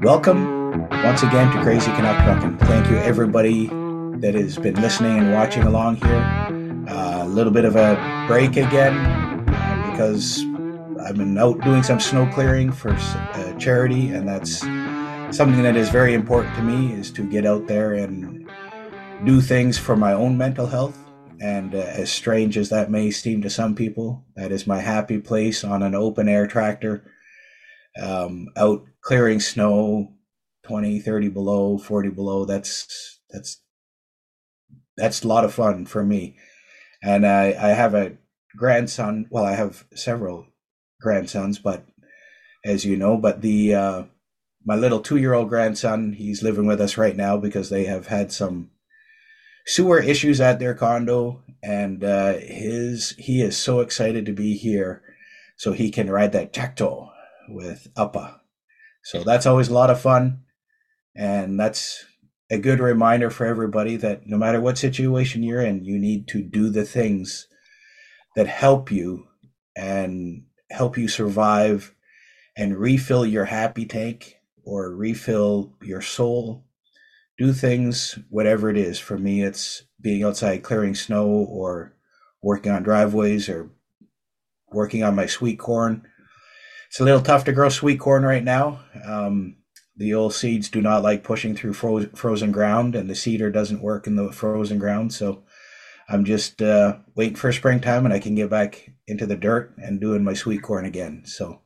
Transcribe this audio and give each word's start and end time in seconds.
Welcome 0.00 0.88
once 0.88 1.22
again 1.22 1.52
to 1.54 1.62
Crazy 1.62 1.90
Canuck 1.90 2.16
Trucking. 2.24 2.56
Thank 2.66 2.88
you, 2.88 2.96
everybody 2.96 3.66
that 4.20 4.34
has 4.34 4.56
been 4.56 4.76
listening 4.76 5.18
and 5.18 5.34
watching 5.34 5.64
along 5.64 5.96
here. 5.96 6.86
Uh, 6.88 7.24
a 7.24 7.28
little 7.28 7.52
bit 7.52 7.66
of 7.66 7.76
a 7.76 8.24
break 8.26 8.52
again 8.52 8.96
uh, 9.50 9.90
because 9.90 10.40
I've 11.04 11.18
been 11.18 11.36
out 11.36 11.60
doing 11.60 11.82
some 11.82 12.00
snow 12.00 12.26
clearing 12.32 12.72
for 12.72 12.92
uh, 12.92 13.52
charity, 13.58 14.08
and 14.08 14.26
that's 14.26 14.60
something 15.36 15.62
that 15.62 15.76
is 15.76 15.90
very 15.90 16.14
important 16.14 16.56
to 16.56 16.62
me 16.62 16.94
is 16.94 17.10
to 17.10 17.28
get 17.28 17.44
out 17.44 17.66
there 17.66 17.92
and 17.92 18.48
do 19.26 19.42
things 19.42 19.76
for 19.76 19.94
my 19.94 20.14
own 20.14 20.38
mental 20.38 20.66
health. 20.66 21.05
And 21.40 21.74
uh, 21.74 21.78
as 21.78 22.10
strange 22.10 22.56
as 22.56 22.70
that 22.70 22.90
may 22.90 23.10
seem 23.10 23.42
to 23.42 23.50
some 23.50 23.74
people, 23.74 24.24
that 24.36 24.52
is 24.52 24.66
my 24.66 24.80
happy 24.80 25.18
place 25.18 25.64
on 25.64 25.82
an 25.82 25.94
open 25.94 26.28
air 26.28 26.46
tractor, 26.46 27.04
um, 28.00 28.48
out 28.56 28.84
clearing 29.02 29.40
snow, 29.40 30.14
20, 30.64 31.00
30 31.00 31.28
below, 31.28 31.78
40 31.78 32.10
below. 32.10 32.44
That's, 32.44 33.20
that's, 33.30 33.62
that's 34.96 35.22
a 35.22 35.28
lot 35.28 35.44
of 35.44 35.54
fun 35.54 35.86
for 35.86 36.04
me. 36.04 36.36
And 37.02 37.26
I, 37.26 37.48
I 37.48 37.68
have 37.68 37.94
a 37.94 38.16
grandson. 38.56 39.26
Well, 39.30 39.44
I 39.44 39.54
have 39.54 39.84
several 39.94 40.46
grandsons, 41.00 41.58
but 41.58 41.86
as 42.64 42.84
you 42.84 42.96
know, 42.96 43.16
but 43.16 43.42
the, 43.42 43.74
uh, 43.74 44.02
my 44.64 44.74
little 44.74 45.00
two 45.00 45.16
year 45.16 45.34
old 45.34 45.48
grandson, 45.48 46.12
he's 46.14 46.42
living 46.42 46.66
with 46.66 46.80
us 46.80 46.96
right 46.98 47.16
now 47.16 47.36
because 47.36 47.70
they 47.70 47.84
have 47.84 48.08
had 48.08 48.32
some 48.32 48.70
sewer 49.66 50.00
issues 50.00 50.40
at 50.40 50.58
their 50.58 50.74
condo, 50.74 51.42
and 51.62 52.04
uh, 52.04 52.34
his 52.34 53.14
he 53.18 53.42
is 53.42 53.56
so 53.56 53.80
excited 53.80 54.26
to 54.26 54.32
be 54.32 54.56
here 54.56 55.02
so 55.56 55.72
he 55.72 55.90
can 55.90 56.10
ride 56.10 56.32
that 56.32 56.52
Tacto 56.52 57.10
with 57.48 57.88
Appa. 57.96 58.40
So 59.02 59.22
that's 59.22 59.46
always 59.46 59.68
a 59.68 59.74
lot 59.74 59.90
of 59.90 60.00
fun, 60.00 60.42
and 61.14 61.58
that's 61.58 62.04
a 62.50 62.58
good 62.58 62.80
reminder 62.80 63.30
for 63.30 63.44
everybody 63.46 63.96
that 63.96 64.26
no 64.26 64.36
matter 64.36 64.60
what 64.60 64.78
situation 64.78 65.42
you're 65.42 65.62
in, 65.62 65.84
you 65.84 65.98
need 65.98 66.28
to 66.28 66.42
do 66.42 66.70
the 66.70 66.84
things 66.84 67.48
that 68.36 68.46
help 68.46 68.92
you 68.92 69.26
and 69.74 70.44
help 70.70 70.96
you 70.96 71.08
survive 71.08 71.94
and 72.56 72.76
refill 72.76 73.26
your 73.26 73.46
happy 73.46 73.84
tank 73.84 74.36
or 74.64 74.94
refill 74.94 75.74
your 75.82 76.02
soul. 76.02 76.64
Do 77.38 77.52
things, 77.52 78.18
whatever 78.30 78.70
it 78.70 78.76
is. 78.76 78.98
For 78.98 79.18
me, 79.18 79.42
it's 79.42 79.84
being 80.00 80.24
outside 80.24 80.62
clearing 80.62 80.94
snow 80.94 81.26
or 81.26 81.94
working 82.42 82.72
on 82.72 82.82
driveways 82.82 83.48
or 83.48 83.70
working 84.70 85.02
on 85.02 85.14
my 85.14 85.26
sweet 85.26 85.58
corn. 85.58 86.06
It's 86.88 87.00
a 87.00 87.04
little 87.04 87.20
tough 87.20 87.44
to 87.44 87.52
grow 87.52 87.68
sweet 87.68 88.00
corn 88.00 88.24
right 88.24 88.44
now. 88.44 88.80
Um, 89.04 89.56
the 89.96 90.14
old 90.14 90.34
seeds 90.34 90.68
do 90.68 90.80
not 90.80 91.02
like 91.02 91.24
pushing 91.24 91.56
through 91.56 91.72
fro- 91.72 92.06
frozen 92.14 92.52
ground, 92.52 92.94
and 92.94 93.08
the 93.08 93.14
seeder 93.14 93.50
doesn't 93.50 93.82
work 93.82 94.06
in 94.06 94.16
the 94.16 94.30
frozen 94.30 94.78
ground. 94.78 95.12
So 95.12 95.44
I'm 96.08 96.24
just 96.24 96.62
uh, 96.62 96.98
waiting 97.14 97.36
for 97.36 97.52
springtime, 97.52 98.04
and 98.04 98.14
I 98.14 98.18
can 98.18 98.34
get 98.34 98.50
back 98.50 98.90
into 99.06 99.26
the 99.26 99.36
dirt 99.36 99.74
and 99.78 100.00
doing 100.00 100.22
my 100.22 100.34
sweet 100.34 100.62
corn 100.62 100.84
again. 100.84 101.22
So 101.26 101.62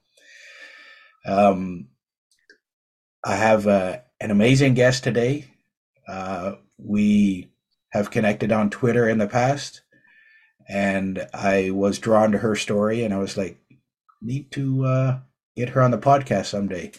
um, 1.26 1.88
I 3.24 3.36
have 3.36 3.66
uh, 3.66 3.98
an 4.20 4.30
amazing 4.30 4.74
guest 4.74 5.04
today. 5.04 5.46
Uh, 6.10 6.56
we 6.76 7.52
have 7.90 8.10
connected 8.10 8.50
on 8.50 8.68
Twitter 8.68 9.08
in 9.08 9.18
the 9.18 9.28
past, 9.28 9.82
and 10.68 11.28
I 11.32 11.70
was 11.70 12.00
drawn 12.00 12.32
to 12.32 12.38
her 12.38 12.56
story, 12.56 13.04
and 13.04 13.14
I 13.14 13.18
was 13.18 13.36
like, 13.36 13.58
need 14.20 14.50
to 14.52 14.84
uh, 14.84 15.18
get 15.56 15.70
her 15.70 15.80
on 15.80 15.92
the 15.92 15.98
podcast 15.98 16.46
someday. 16.46 16.90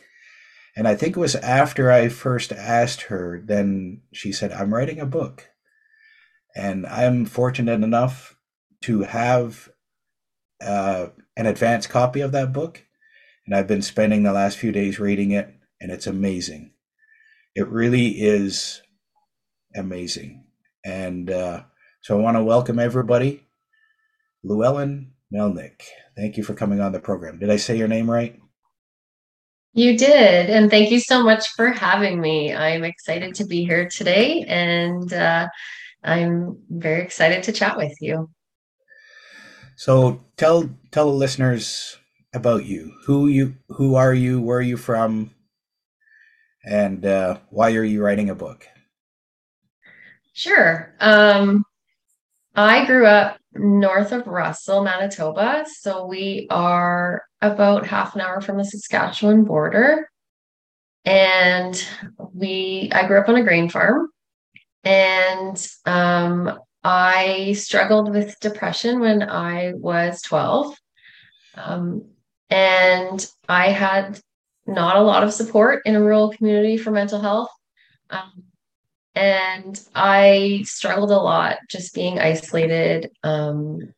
And 0.77 0.87
I 0.87 0.95
think 0.95 1.17
it 1.17 1.19
was 1.19 1.35
after 1.35 1.91
I 1.91 2.07
first 2.07 2.53
asked 2.53 3.03
her, 3.03 3.41
then 3.43 4.01
she 4.13 4.31
said, 4.31 4.53
I'm 4.53 4.73
writing 4.73 4.99
a 4.99 5.05
book. 5.05 5.49
And 6.55 6.85
I'm 6.87 7.25
fortunate 7.25 7.83
enough 7.83 8.37
to 8.83 9.01
have 9.01 9.69
uh, 10.61 11.07
an 11.35 11.47
advanced 11.47 11.89
copy 11.89 12.21
of 12.21 12.31
that 12.31 12.53
book. 12.53 12.85
And 13.45 13.53
I've 13.53 13.67
been 13.67 13.81
spending 13.81 14.23
the 14.23 14.31
last 14.31 14.57
few 14.57 14.71
days 14.71 14.99
reading 14.99 15.31
it 15.31 15.53
and 15.81 15.91
it's 15.91 16.07
amazing. 16.07 16.73
It 17.55 17.67
really 17.67 18.21
is 18.21 18.81
amazing. 19.75 20.43
And 20.83 21.29
uh, 21.29 21.63
so 22.01 22.17
I 22.17 22.21
want 22.21 22.37
to 22.37 22.43
welcome 22.43 22.79
everybody. 22.79 23.45
Llewellyn 24.43 25.11
Melnick, 25.33 25.83
thank 26.15 26.37
you 26.37 26.43
for 26.43 26.53
coming 26.53 26.81
on 26.81 26.91
the 26.91 26.99
program. 26.99 27.39
Did 27.39 27.49
I 27.49 27.57
say 27.57 27.77
your 27.77 27.87
name 27.87 28.09
right? 28.09 28.39
You 29.73 29.97
did. 29.97 30.49
And 30.49 30.69
thank 30.69 30.91
you 30.91 30.99
so 30.99 31.23
much 31.23 31.47
for 31.49 31.69
having 31.69 32.19
me. 32.19 32.53
I'm 32.53 32.83
excited 32.83 33.35
to 33.35 33.45
be 33.45 33.63
here 33.63 33.87
today 33.87 34.43
and 34.47 35.13
uh, 35.13 35.47
I'm 36.03 36.57
very 36.69 37.03
excited 37.03 37.43
to 37.43 37.51
chat 37.51 37.77
with 37.77 37.95
you. 38.01 38.29
So 39.77 40.25
tell 40.37 40.69
tell 40.91 41.05
the 41.05 41.17
listeners 41.17 41.97
about 42.33 42.65
you. 42.65 42.93
Who 43.05 43.27
you 43.27 43.55
who 43.69 43.95
are 43.95 44.13
you? 44.13 44.41
Where 44.41 44.57
are 44.57 44.61
you 44.61 44.77
from? 44.77 45.31
and 46.63 47.05
uh, 47.05 47.39
why 47.49 47.73
are 47.75 47.83
you 47.83 48.03
writing 48.03 48.29
a 48.29 48.35
book? 48.35 48.67
Sure. 50.41 50.91
Um, 50.99 51.63
I 52.55 52.83
grew 52.85 53.05
up 53.05 53.37
north 53.53 54.11
of 54.11 54.25
Russell, 54.25 54.83
Manitoba. 54.83 55.67
So 55.71 56.07
we 56.07 56.47
are 56.49 57.21
about 57.43 57.85
half 57.85 58.15
an 58.15 58.21
hour 58.21 58.41
from 58.41 58.57
the 58.57 58.65
Saskatchewan 58.65 59.43
border. 59.43 60.09
And 61.05 61.79
we, 62.33 62.89
I 62.91 63.05
grew 63.05 63.19
up 63.19 63.29
on 63.29 63.35
a 63.35 63.43
grain 63.43 63.69
farm. 63.69 64.09
And 64.83 65.63
um, 65.85 66.59
I 66.83 67.53
struggled 67.53 68.09
with 68.09 68.39
depression 68.39 68.99
when 68.99 69.21
I 69.21 69.73
was 69.75 70.23
12. 70.23 70.75
Um, 71.53 72.05
and 72.49 73.23
I 73.47 73.69
had 73.69 74.19
not 74.65 74.95
a 74.95 75.03
lot 75.03 75.21
of 75.21 75.33
support 75.33 75.83
in 75.85 75.95
a 75.95 76.01
rural 76.01 76.31
community 76.31 76.77
for 76.77 76.89
mental 76.89 77.21
health. 77.21 77.51
Um, 78.09 78.45
and 79.15 79.79
I 79.93 80.61
struggled 80.65 81.11
a 81.11 81.17
lot 81.17 81.57
just 81.69 81.93
being 81.93 82.19
isolated. 82.19 83.11
Um, 83.23 83.93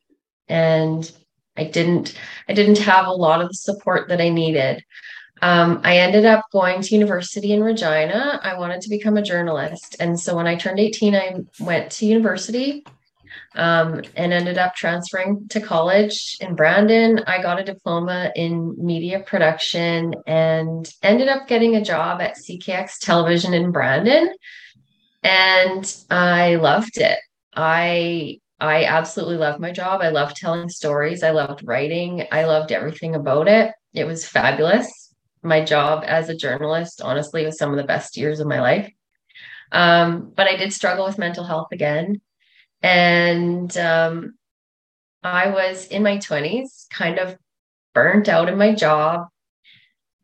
and 0.48 1.12
I 1.56 1.66
didn't 1.66 2.18
I 2.50 2.54
didn't 2.54 2.80
have 2.80 3.08
a 3.08 3.12
lot 3.12 3.42
of 3.42 3.50
the 3.50 3.54
support 3.54 4.10
that 4.10 4.22
I 4.22 4.30
needed. 4.30 4.84
Um, 5.42 5.82
I 5.84 5.98
ended 5.98 6.26
up 6.26 6.46
going 6.52 6.82
to 6.82 6.96
university 6.96 7.52
in 7.52 7.64
Regina. 7.64 8.40
I 8.42 8.58
wanted 8.58 8.82
to 8.82 8.90
become 8.90 9.18
a 9.18 9.22
journalist. 9.22 9.98
And 10.00 10.18
so 10.18 10.36
when 10.36 10.48
I 10.48 10.56
turned 10.56 10.80
18, 10.80 11.16
I 11.16 11.36
went 11.60 11.92
to 11.94 12.06
university 12.06 12.86
um, 13.56 14.02
and 14.16 14.32
ended 14.32 14.58
up 14.58 14.74
transferring 14.74 15.48
to 15.50 15.60
college 15.60 16.38
in 16.40 16.56
Brandon. 16.56 17.20
I 17.28 17.42
got 17.42 17.60
a 17.60 17.64
diploma 17.64 18.32
in 18.36 18.76
media 18.78 19.20
production 19.20 20.16
and 20.26 20.90
ended 21.02 21.28
up 21.28 21.48
getting 21.48 21.76
a 21.76 21.84
job 21.84 22.22
at 22.22 22.38
CKX 22.38 23.00
Television 23.00 23.54
in 23.54 23.72
Brandon. 23.72 24.34
And 25.24 25.96
I 26.10 26.56
loved 26.56 26.98
it. 26.98 27.20
I 27.56 28.40
I 28.60 28.86
absolutely 28.86 29.38
loved 29.38 29.60
my 29.60 29.72
job. 29.72 30.02
I 30.02 30.10
loved 30.10 30.38
telling 30.38 30.70
stories. 30.70 31.22
I 31.22 31.32
loved 31.32 31.68
writing. 31.68 32.28
I 32.32 32.46
loved 32.46 32.72
everything 32.72 33.16
about 33.16 33.48
it. 33.48 33.74
It 33.94 34.06
was 34.06 34.26
fabulous. 34.26 35.14
My 35.42 35.64
job 35.64 36.04
as 36.08 36.30
a 36.30 36.36
journalist, 36.36 37.02
honestly, 37.02 37.46
was 37.46 37.58
some 37.58 37.72
of 37.72 37.78
the 37.78 37.84
best 37.84 38.16
years 38.16 38.40
of 38.40 38.48
my 38.48 38.62
life. 38.62 38.90
Um, 39.74 40.32
but 40.36 40.48
I 40.48 40.56
did 40.56 40.72
struggle 40.72 41.06
with 41.06 41.18
mental 41.18 41.44
health 41.44 41.68
again. 41.74 42.22
And 42.82 43.76
um, 43.78 44.36
I 45.24 45.50
was 45.50 45.88
in 45.88 46.04
my 46.04 46.18
20s, 46.18 46.88
kind 46.90 47.20
of 47.20 47.38
burnt 47.94 48.30
out 48.30 48.50
in 48.50 48.58
my 48.58 48.74
job, 48.74 49.28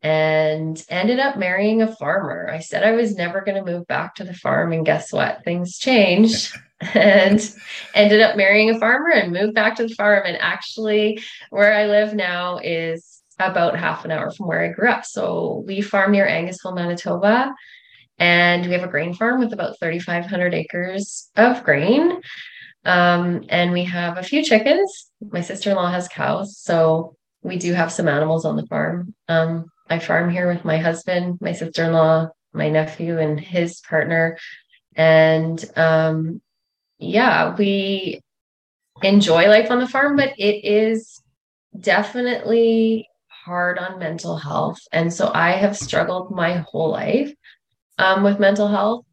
and 0.02 0.82
ended 0.88 1.18
up 1.18 1.36
marrying 1.36 1.82
a 1.82 1.94
farmer. 1.96 2.48
I 2.50 2.60
said 2.60 2.84
I 2.84 2.92
was 2.92 3.16
never 3.16 3.42
going 3.42 3.62
to 3.62 3.70
move 3.70 3.86
back 3.86 4.14
to 4.14 4.24
the 4.24 4.34
farm. 4.34 4.72
And 4.72 4.86
guess 4.86 5.12
what? 5.12 5.44
Things 5.44 5.78
changed 5.78 6.56
and 6.94 7.54
ended 7.94 8.20
up 8.20 8.36
marrying 8.36 8.70
a 8.70 8.78
farmer 8.78 9.10
and 9.10 9.32
moved 9.32 9.54
back 9.54 9.76
to 9.76 9.86
the 9.86 9.94
farm. 9.94 10.22
And 10.26 10.38
actually, 10.40 11.22
where 11.50 11.74
I 11.74 11.86
live 11.86 12.14
now 12.14 12.58
is 12.58 13.22
about 13.38 13.78
half 13.78 14.04
an 14.04 14.10
hour 14.10 14.30
from 14.30 14.46
where 14.46 14.64
I 14.64 14.68
grew 14.68 14.88
up. 14.88 15.04
So 15.04 15.64
we 15.66 15.80
farm 15.80 16.12
near 16.12 16.26
Angusville, 16.26 16.74
Manitoba. 16.74 17.54
And 18.18 18.66
we 18.66 18.72
have 18.72 18.82
a 18.82 18.88
grain 18.88 19.14
farm 19.14 19.40
with 19.40 19.52
about 19.52 19.78
3,500 19.80 20.54
acres 20.54 21.30
of 21.36 21.64
grain. 21.64 22.20
Um, 22.84 23.44
and 23.48 23.72
we 23.72 23.84
have 23.84 24.18
a 24.18 24.22
few 24.22 24.42
chickens. 24.44 25.10
My 25.20 25.40
sister 25.40 25.70
in 25.70 25.76
law 25.76 25.90
has 25.90 26.08
cows. 26.08 26.58
So 26.58 27.16
we 27.42 27.56
do 27.56 27.72
have 27.72 27.92
some 27.92 28.08
animals 28.08 28.44
on 28.44 28.56
the 28.56 28.66
farm. 28.66 29.14
Um, 29.28 29.66
I 29.90 29.98
farm 29.98 30.30
here 30.30 30.46
with 30.46 30.64
my 30.64 30.78
husband, 30.78 31.38
my 31.40 31.52
sister 31.52 31.84
in 31.84 31.92
law, 31.92 32.28
my 32.52 32.70
nephew, 32.70 33.18
and 33.18 33.38
his 33.38 33.80
partner. 33.80 34.38
And 34.94 35.62
um, 35.76 36.40
yeah, 36.98 37.54
we 37.56 38.20
enjoy 39.02 39.48
life 39.48 39.70
on 39.70 39.80
the 39.80 39.88
farm, 39.88 40.16
but 40.16 40.34
it 40.38 40.64
is 40.64 41.20
definitely 41.78 43.08
hard 43.26 43.78
on 43.78 43.98
mental 43.98 44.36
health. 44.36 44.78
And 44.92 45.12
so 45.12 45.30
I 45.34 45.52
have 45.52 45.76
struggled 45.76 46.30
my 46.30 46.58
whole 46.58 46.90
life 46.90 47.32
um, 47.98 48.22
with 48.22 48.38
mental 48.38 48.68
health. 48.68 49.04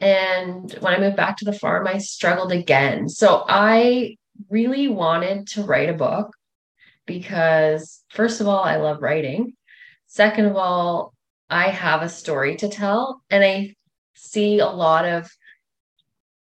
And 0.00 0.72
when 0.80 0.94
I 0.94 1.00
moved 1.00 1.16
back 1.16 1.36
to 1.38 1.44
the 1.44 1.52
farm, 1.52 1.86
I 1.86 1.98
struggled 1.98 2.52
again. 2.52 3.08
So 3.08 3.44
I 3.48 4.16
really 4.50 4.88
wanted 4.88 5.48
to 5.48 5.62
write 5.62 5.88
a 5.88 5.94
book 5.94 6.30
because, 7.06 8.02
first 8.10 8.40
of 8.40 8.48
all, 8.48 8.62
I 8.62 8.76
love 8.76 9.02
writing. 9.02 9.54
Second 10.14 10.44
of 10.44 10.56
all, 10.56 11.12
I 11.50 11.70
have 11.70 12.02
a 12.02 12.08
story 12.08 12.54
to 12.58 12.68
tell. 12.68 13.20
And 13.30 13.42
I 13.42 13.74
see 14.14 14.60
a 14.60 14.68
lot 14.68 15.04
of 15.04 15.28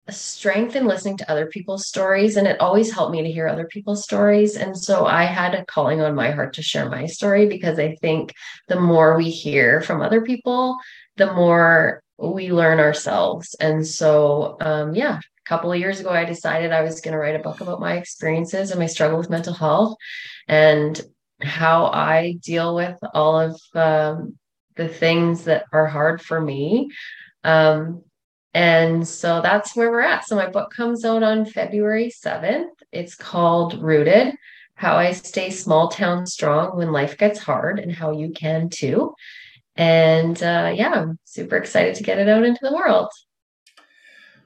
strength 0.09 0.77
in 0.77 0.87
listening 0.87 1.17
to 1.17 1.29
other 1.29 1.47
people's 1.47 1.89
stories 1.89 2.37
and 2.37 2.47
it 2.47 2.61
always 2.61 2.93
helped 2.93 3.11
me 3.11 3.23
to 3.23 3.33
hear 3.33 3.49
other 3.49 3.67
people's 3.67 4.05
stories 4.05 4.55
and 4.55 4.79
so 4.79 5.05
i 5.05 5.25
had 5.25 5.53
a 5.53 5.65
calling 5.65 6.01
on 6.01 6.15
my 6.15 6.31
heart 6.31 6.53
to 6.53 6.63
share 6.63 6.89
my 6.89 7.07
story 7.07 7.49
because 7.49 7.77
i 7.81 7.93
think 7.97 8.33
the 8.69 8.79
more 8.79 9.17
we 9.17 9.31
hear 9.31 9.81
from 9.81 10.01
other 10.01 10.21
people 10.21 10.77
the 11.17 11.33
more 11.33 12.01
we 12.19 12.53
learn 12.53 12.79
ourselves 12.79 13.57
and 13.59 13.85
so 13.85 14.57
um, 14.61 14.95
yeah 14.95 15.19
a 15.19 15.49
couple 15.49 15.73
of 15.73 15.81
years 15.81 15.99
ago 15.99 16.11
i 16.11 16.25
decided 16.25 16.71
i 16.71 16.83
was 16.83 17.01
going 17.01 17.11
to 17.11 17.19
write 17.19 17.35
a 17.35 17.43
book 17.43 17.61
about 17.61 17.81
my 17.81 17.97
experiences 17.97 18.71
and 18.71 18.79
my 18.79 18.87
struggle 18.87 19.19
with 19.19 19.29
mental 19.29 19.55
health 19.55 19.97
and 20.47 21.05
how 21.43 21.87
i 21.87 22.33
deal 22.43 22.75
with 22.75 22.99
all 23.15 23.39
of 23.39 23.61
um, 23.75 24.37
the 24.77 24.89
things 24.89 25.45
that 25.45 25.65
are 25.73 25.87
hard 25.87 26.21
for 26.21 26.41
me 26.41 26.91
um, 27.45 28.03
and 28.57 29.07
so 29.07 29.43
that's 29.43 29.77
where 29.77 29.91
we're 29.91 30.01
at. 30.01 30.27
So 30.27 30.35
my 30.35 30.49
book 30.49 30.73
comes 30.75 31.05
out 31.05 31.23
on 31.23 31.45
February 31.45 32.11
7th. 32.11 32.71
It's 32.91 33.15
called 33.15 33.83
Rooted 33.83 34.35
How 34.77 34.97
I 34.97 35.13
Stay 35.13 35.51
Small 35.51 35.89
Town 35.89 36.27
Strong 36.27 36.75
When 36.75 36.91
Life 36.91 37.19
Gets 37.19 37.39
Hard 37.39 37.79
and 37.79 37.93
How 37.93 38.13
You 38.13 38.31
Can 38.31 38.71
Too. 38.71 39.15
And 39.77 40.43
uh, 40.43 40.73
yeah, 40.75 40.91
I'm 40.91 41.19
super 41.25 41.57
excited 41.57 41.97
to 41.97 42.03
get 42.03 42.19
it 42.19 42.31
out 42.31 42.45
into 42.45 42.61
the 42.63 42.73
world. 42.73 43.11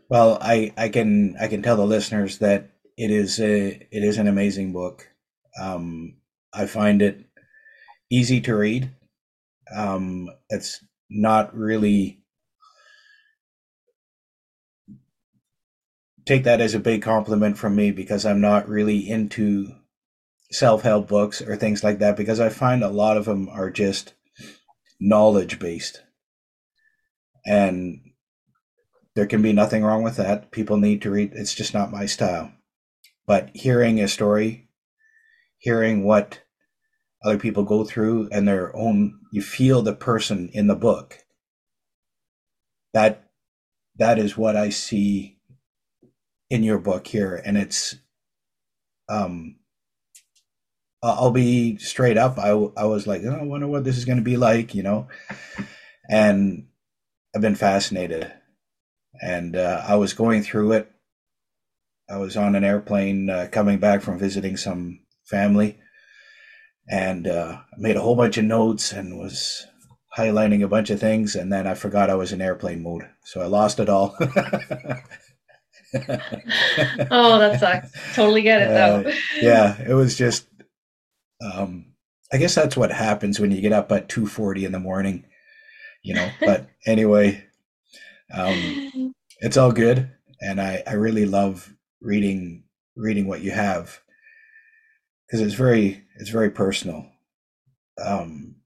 Well, 0.09 0.39
I, 0.41 0.73
I 0.77 0.89
can 0.89 1.37
I 1.41 1.47
can 1.47 1.63
tell 1.63 1.77
the 1.77 1.87
listeners 1.87 2.39
that 2.39 2.69
it 2.97 3.13
is 3.13 3.39
a 3.39 3.69
it 3.69 4.03
is 4.03 4.19
an 4.19 4.27
amazing 4.27 4.73
book. 4.73 5.09
Um, 5.63 6.17
I 6.53 6.67
find 6.67 7.03
it 7.03 7.25
easy 8.11 8.41
to 8.43 8.57
read. 8.57 8.91
Um, 9.75 10.29
it's 10.49 10.85
not 11.09 11.57
really 11.57 12.21
take 16.27 16.45
that 16.45 16.61
as 16.61 16.75
a 16.75 16.81
big 16.81 17.03
compliment 17.03 17.59
from 17.59 17.75
me 17.75 17.91
because 17.91 18.25
I'm 18.25 18.41
not 18.41 18.69
really 18.69 19.09
into 19.09 19.75
self 20.53 20.83
help 20.83 21.09
books 21.09 21.41
or 21.43 21.57
things 21.57 21.83
like 21.83 21.99
that 21.99 22.17
because 22.17 22.41
I 22.41 22.49
find 22.49 22.83
a 22.83 22.89
lot 22.89 23.17
of 23.17 23.25
them 23.25 23.49
are 23.49 23.71
just 23.71 24.15
knowledge 25.01 25.59
based. 25.59 26.03
And 27.47 28.01
there 29.15 29.27
can 29.27 29.43
be 29.43 29.53
nothing 29.53 29.83
wrong 29.83 30.03
with 30.03 30.17
that. 30.17 30.51
People 30.51 30.77
need 30.77 31.03
to 31.03 31.11
read, 31.11 31.33
it's 31.35 31.55
just 31.55 31.75
not 31.75 31.91
my 31.91 32.07
style. 32.07 32.53
But 33.27 33.51
hearing 33.55 34.01
a 34.01 34.09
story, 34.09 34.69
hearing 35.61 36.03
what 36.05 36.41
other 37.25 37.39
people 37.39 37.63
go 37.63 37.85
through 37.85 38.29
and 38.33 38.49
their 38.49 38.75
own, 38.75 39.21
you 39.31 39.43
feel 39.43 39.83
the 39.83 39.95
person 39.95 40.51
in 40.53 40.67
the 40.67 40.75
book. 40.75 41.19
That 42.93 43.31
that 43.97 44.19
is 44.19 44.37
what 44.37 44.57
I 44.57 44.71
see 44.71 45.39
in 46.49 46.65
your 46.65 46.79
book 46.79 47.07
here, 47.07 47.41
and 47.45 47.57
it's 47.57 47.95
um 49.09 49.57
I'll 51.03 51.31
be 51.31 51.79
straight 51.79 52.19
up. 52.19 52.39
I, 52.39 52.51
I 52.51 52.85
was 52.85 53.07
like, 53.07 53.23
oh, 53.25 53.39
I 53.41 53.43
wonder 53.45 53.67
what 53.67 53.85
this 53.85 53.97
is 53.97 54.05
going 54.05 54.19
to 54.19 54.25
be 54.25 54.37
like, 54.37 54.75
you 54.75 54.83
know, 54.83 55.09
and 56.11 56.67
I've 57.35 57.41
been 57.41 57.55
fascinated. 57.55 58.31
And 59.23 59.57
uh, 59.57 59.83
I 59.87 59.97
was 59.97 60.13
going 60.13 60.43
through 60.43 60.73
it. 60.73 60.91
I 62.09 62.19
was 62.19 62.37
on 62.37 62.55
an 62.55 62.65
airplane 62.65 63.31
uh, 63.31 63.49
coming 63.51 63.79
back 63.79 64.03
from 64.03 64.19
visiting 64.19 64.57
some 64.57 65.01
family, 65.31 65.79
and 66.89 67.27
uh, 67.27 67.61
made 67.79 67.97
a 67.97 68.01
whole 68.01 68.17
bunch 68.17 68.37
of 68.37 68.45
notes 68.45 68.93
and 68.93 69.19
was 69.19 69.67
highlighting 70.17 70.63
a 70.63 70.69
bunch 70.69 70.91
of 70.91 71.01
things. 71.01 71.37
And 71.37 71.53
then 71.53 71.67
I 71.67 71.75
forgot 71.75 72.11
I 72.11 72.15
was 72.15 72.33
in 72.33 72.43
airplane 72.43 72.83
mode, 72.83 73.09
so 73.25 73.41
I 73.41 73.47
lost 73.47 73.79
it 73.79 73.89
all. 73.89 74.17
oh, 74.21 74.27
that 77.39 77.61
sucks. 77.61 78.15
Totally 78.15 78.43
get 78.43 78.63
it 78.63 78.69
though. 78.69 79.09
Uh, 79.09 79.13
yeah, 79.41 79.81
it 79.89 79.95
was 79.95 80.17
just. 80.17 80.47
Um, 81.55 81.87
I 82.33 82.37
guess 82.37 82.55
that's 82.55 82.77
what 82.77 82.93
happens 82.93 83.41
when 83.41 83.51
you 83.51 83.61
get 83.61 83.73
up 83.73 83.91
at 83.91 84.09
two 84.09 84.27
forty 84.27 84.65
in 84.65 84.73
the 84.73 84.81
morning, 84.81 85.25
you 86.03 86.15
know. 86.15 86.29
But 86.41 86.69
anyway, 86.87 87.45
um, 88.33 89.15
it's 89.39 89.57
all 89.57 89.73
good, 89.73 90.11
and 90.41 90.61
I 90.61 90.83
I 90.87 90.95
really 90.95 91.27
love 91.27 91.73
reading 92.01 92.65
reading 92.97 93.27
what 93.27 93.41
you 93.41 93.53
have 93.53 94.01
because 95.31 95.47
it's 95.47 95.55
very 95.55 96.03
it's 96.17 96.31
very 96.31 96.51
personal. 96.51 97.07
Um, 98.03 98.57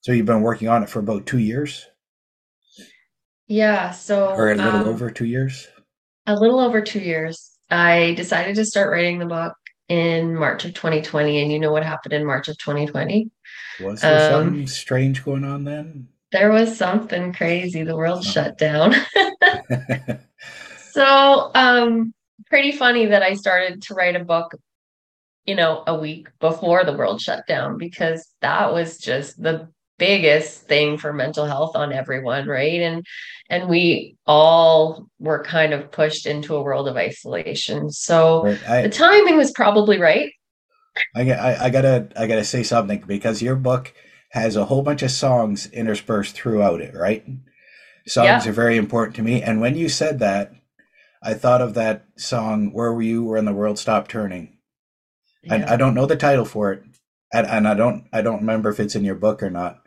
so 0.00 0.12
you've 0.12 0.26
been 0.26 0.42
working 0.42 0.68
on 0.68 0.82
it 0.82 0.88
for 0.88 0.98
about 0.98 1.26
two 1.26 1.38
years. 1.38 1.86
Yeah, 3.46 3.90
so 3.90 4.30
or 4.30 4.52
a 4.52 4.54
little 4.54 4.80
um, 4.80 4.88
over 4.88 5.10
two 5.10 5.26
years 5.26 5.68
a 6.26 6.34
little 6.34 6.60
over 6.60 6.80
two 6.80 7.00
years. 7.00 7.50
I 7.70 8.14
decided 8.14 8.56
to 8.56 8.64
start 8.64 8.90
writing 8.90 9.18
the 9.18 9.26
book 9.26 9.54
in 9.88 10.34
March 10.34 10.64
of 10.64 10.74
2020. 10.74 11.42
And 11.42 11.52
you 11.52 11.58
know 11.58 11.72
what 11.72 11.84
happened 11.84 12.12
in 12.12 12.24
March 12.24 12.48
of 12.48 12.58
2020? 12.58 13.30
Was 13.80 14.00
there 14.00 14.34
um, 14.34 14.46
something 14.46 14.66
strange 14.66 15.24
going 15.24 15.44
on 15.44 15.64
then? 15.64 16.08
There 16.32 16.50
was 16.50 16.76
something 16.76 17.32
crazy. 17.32 17.82
The 17.82 17.96
world 17.96 18.20
oh. 18.20 18.30
shut 18.30 18.58
down. 18.58 18.94
so, 20.92 21.50
um, 21.54 22.14
pretty 22.46 22.72
funny 22.72 23.06
that 23.06 23.22
I 23.22 23.34
started 23.34 23.82
to 23.82 23.94
write 23.94 24.16
a 24.16 24.24
book, 24.24 24.54
you 25.46 25.54
know, 25.54 25.82
a 25.86 25.98
week 25.98 26.28
before 26.38 26.84
the 26.84 26.96
world 26.96 27.20
shut 27.20 27.46
down 27.46 27.78
because 27.78 28.28
that 28.40 28.72
was 28.72 28.98
just 28.98 29.40
the 29.42 29.68
biggest 30.00 30.62
thing 30.62 30.96
for 30.96 31.12
mental 31.12 31.44
health 31.44 31.76
on 31.76 31.92
everyone 31.92 32.48
right? 32.48 32.80
And 32.80 33.06
and 33.48 33.68
we 33.68 34.16
all 34.26 35.06
were 35.18 35.44
kind 35.44 35.72
of 35.72 35.92
pushed 35.92 36.26
into 36.26 36.56
a 36.56 36.62
world 36.62 36.88
of 36.88 36.96
isolation. 36.96 37.90
So 37.90 38.44
right. 38.44 38.68
I, 38.68 38.82
the 38.82 38.88
timing 38.88 39.36
was 39.36 39.52
probably 39.52 40.00
right. 40.00 40.32
I, 41.14 41.30
I, 41.30 41.64
I 41.66 41.70
gotta 41.70 42.08
i 42.16 42.26
gotta 42.26 42.44
say 42.44 42.62
something 42.62 43.04
because 43.06 43.42
your 43.42 43.56
book 43.56 43.92
has 44.30 44.56
a 44.56 44.64
whole 44.64 44.82
bunch 44.82 45.02
of 45.02 45.10
songs 45.10 45.66
interspersed 45.66 46.34
throughout 46.34 46.80
it 46.80 46.94
right? 46.94 47.24
Songs 48.06 48.44
yeah. 48.44 48.48
are 48.48 48.52
very 48.52 48.76
important 48.76 49.14
to 49.16 49.22
me. 49.22 49.42
And 49.42 49.60
when 49.60 49.76
you 49.76 49.88
said 49.88 50.18
that 50.18 50.52
i 51.22 51.34
thought 51.34 51.60
of 51.60 51.74
that 51.74 52.06
song 52.16 52.72
where 52.72 52.92
were 52.92 53.02
you 53.02 53.22
when 53.22 53.44
the 53.44 53.52
world 53.52 53.78
stopped 53.78 54.10
turning 54.10 54.56
yeah. 55.42 55.54
I, 55.54 55.74
I 55.74 55.76
don't 55.76 55.94
know 55.94 56.06
the 56.06 56.16
title 56.16 56.44
for 56.44 56.72
it 56.72 56.82
and, 57.32 57.46
and 57.46 57.68
i 57.68 57.74
don't 57.74 58.06
i 58.12 58.22
don't 58.22 58.40
remember 58.40 58.70
if 58.70 58.80
it's 58.80 58.94
in 58.94 59.04
your 59.04 59.14
book 59.14 59.42
or 59.42 59.50
not 59.50 59.80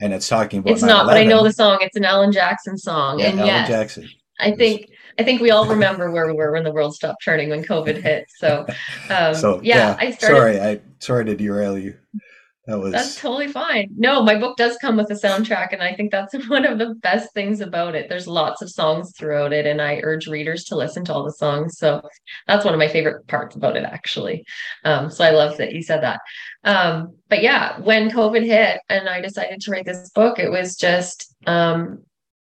and 0.00 0.12
it's 0.12 0.28
talking 0.28 0.60
about. 0.60 0.72
It's 0.72 0.82
not, 0.82 1.06
but 1.06 1.16
I 1.16 1.24
know 1.24 1.42
the 1.42 1.52
song. 1.52 1.78
It's 1.80 1.96
an 1.96 2.04
Alan 2.04 2.32
Jackson 2.32 2.76
song, 2.78 3.18
yeah, 3.18 3.26
and 3.26 3.40
Alan 3.40 3.48
yes, 3.48 3.68
Jackson. 3.68 4.08
I 4.40 4.52
think 4.52 4.90
I 5.18 5.24
think 5.24 5.40
we 5.40 5.50
all 5.50 5.66
remember 5.66 6.10
where 6.10 6.26
we 6.26 6.34
were 6.34 6.52
when 6.52 6.64
the 6.64 6.72
world 6.72 6.94
stopped 6.94 7.24
turning 7.24 7.50
when 7.50 7.64
COVID 7.64 8.00
hit. 8.00 8.26
So, 8.38 8.66
um, 9.10 9.34
so 9.34 9.60
yeah, 9.62 9.76
yeah, 9.76 9.96
I 9.98 10.10
started. 10.12 10.36
Sorry, 10.36 10.60
I 10.60 10.80
sorry 11.00 11.24
to 11.24 11.34
derail 11.34 11.76
you. 11.78 11.96
That 12.68 12.80
was 12.80 12.92
that's 12.92 13.18
totally 13.18 13.48
fine. 13.48 13.88
No, 13.96 14.22
my 14.22 14.38
book 14.38 14.58
does 14.58 14.76
come 14.76 14.98
with 14.98 15.10
a 15.10 15.14
soundtrack, 15.14 15.72
and 15.72 15.82
I 15.82 15.94
think 15.94 16.12
that's 16.12 16.34
one 16.50 16.66
of 16.66 16.78
the 16.78 16.94
best 16.96 17.32
things 17.32 17.62
about 17.62 17.94
it. 17.94 18.10
There's 18.10 18.26
lots 18.26 18.60
of 18.60 18.68
songs 18.70 19.14
throughout 19.16 19.54
it, 19.54 19.64
and 19.64 19.80
I 19.80 20.00
urge 20.02 20.26
readers 20.26 20.64
to 20.64 20.76
listen 20.76 21.02
to 21.06 21.14
all 21.14 21.24
the 21.24 21.32
songs. 21.32 21.78
So 21.78 22.02
that's 22.46 22.66
one 22.66 22.74
of 22.74 22.78
my 22.78 22.88
favorite 22.88 23.26
parts 23.26 23.56
about 23.56 23.78
it, 23.78 23.84
actually. 23.84 24.44
Um, 24.84 25.10
so 25.10 25.24
I 25.24 25.30
love 25.30 25.56
that 25.56 25.72
you 25.72 25.82
said 25.82 26.02
that. 26.02 26.20
Um, 26.62 27.16
but 27.30 27.42
yeah, 27.42 27.80
when 27.80 28.10
COVID 28.10 28.44
hit 28.44 28.82
and 28.90 29.08
I 29.08 29.22
decided 29.22 29.62
to 29.62 29.70
write 29.70 29.86
this 29.86 30.10
book, 30.10 30.38
it 30.38 30.50
was 30.50 30.76
just 30.76 31.34
um, 31.46 32.02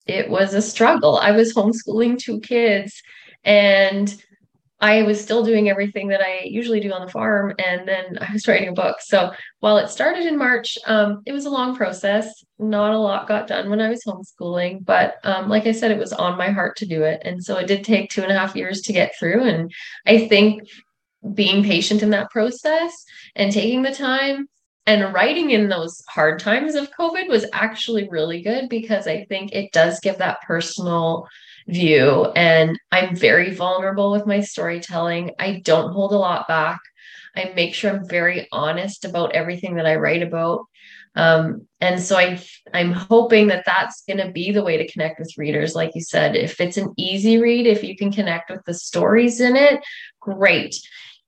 it 0.06 0.28
was 0.28 0.54
a 0.54 0.62
struggle. 0.62 1.18
I 1.18 1.30
was 1.30 1.54
homeschooling 1.54 2.18
two 2.18 2.40
kids, 2.40 3.00
and 3.44 4.12
I 4.80 5.02
was 5.02 5.20
still 5.20 5.44
doing 5.44 5.68
everything 5.68 6.08
that 6.08 6.22
I 6.22 6.44
usually 6.44 6.80
do 6.80 6.92
on 6.92 7.04
the 7.04 7.12
farm, 7.12 7.54
and 7.58 7.86
then 7.86 8.18
I 8.20 8.32
was 8.32 8.48
writing 8.48 8.68
a 8.68 8.72
book. 8.72 8.96
So 9.00 9.32
while 9.60 9.78
it 9.78 9.90
started 9.90 10.26
in 10.26 10.38
March, 10.38 10.78
um, 10.86 11.22
it 11.26 11.32
was 11.32 11.46
a 11.46 11.50
long 11.50 11.76
process. 11.76 12.44
Not 12.58 12.92
a 12.92 12.98
lot 12.98 13.28
got 13.28 13.46
done 13.46 13.70
when 13.70 13.80
I 13.80 13.88
was 13.88 14.04
homeschooling, 14.04 14.84
but 14.84 15.14
um, 15.24 15.48
like 15.48 15.66
I 15.66 15.72
said, 15.72 15.90
it 15.90 15.98
was 15.98 16.12
on 16.12 16.38
my 16.38 16.50
heart 16.50 16.76
to 16.78 16.86
do 16.86 17.02
it, 17.02 17.22
and 17.24 17.42
so 17.42 17.56
it 17.56 17.66
did 17.66 17.84
take 17.84 18.10
two 18.10 18.22
and 18.22 18.32
a 18.32 18.38
half 18.38 18.56
years 18.56 18.80
to 18.82 18.92
get 18.92 19.14
through. 19.18 19.44
And 19.44 19.70
I 20.06 20.28
think 20.28 20.62
being 21.34 21.62
patient 21.62 22.02
in 22.02 22.10
that 22.10 22.30
process 22.30 23.04
and 23.36 23.52
taking 23.52 23.82
the 23.82 23.94
time 23.94 24.48
and 24.86 25.12
writing 25.12 25.50
in 25.50 25.68
those 25.68 26.02
hard 26.08 26.40
times 26.40 26.74
of 26.74 26.90
COVID 26.98 27.28
was 27.28 27.46
actually 27.52 28.08
really 28.08 28.42
good 28.42 28.68
because 28.68 29.06
I 29.06 29.24
think 29.26 29.52
it 29.52 29.72
does 29.72 30.00
give 30.00 30.18
that 30.18 30.40
personal 30.42 31.28
view. 31.70 32.26
And 32.36 32.78
I'm 32.92 33.16
very 33.16 33.54
vulnerable 33.54 34.10
with 34.10 34.26
my 34.26 34.40
storytelling. 34.40 35.32
I 35.38 35.60
don't 35.64 35.92
hold 35.92 36.12
a 36.12 36.18
lot 36.18 36.48
back. 36.48 36.80
I 37.36 37.52
make 37.54 37.74
sure 37.74 37.90
I'm 37.90 38.08
very 38.08 38.48
honest 38.52 39.04
about 39.04 39.34
everything 39.34 39.76
that 39.76 39.86
I 39.86 39.96
write 39.96 40.22
about. 40.22 40.66
Um, 41.16 41.66
and 41.80 42.00
so 42.00 42.16
I, 42.16 42.40
I'm 42.72 42.92
hoping 42.92 43.48
that 43.48 43.64
that's 43.66 44.02
going 44.04 44.24
to 44.24 44.30
be 44.30 44.52
the 44.52 44.62
way 44.62 44.76
to 44.76 44.90
connect 44.90 45.18
with 45.18 45.36
readers. 45.36 45.74
Like 45.74 45.92
you 45.94 46.02
said, 46.02 46.36
if 46.36 46.60
it's 46.60 46.76
an 46.76 46.92
easy 46.96 47.38
read, 47.38 47.66
if 47.66 47.82
you 47.82 47.96
can 47.96 48.12
connect 48.12 48.50
with 48.50 48.64
the 48.64 48.74
stories 48.74 49.40
in 49.40 49.56
it, 49.56 49.80
great. 50.20 50.76